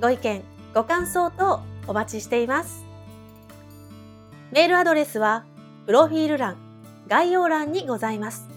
[0.01, 0.43] ご意見
[0.75, 2.84] ご感想等お待ちしています
[4.55, 5.45] メールアドレスは
[5.85, 6.57] プロフィール欄
[7.09, 8.49] 概要欄にございます。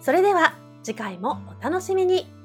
[0.00, 2.35] それでは次回もお楽しみに。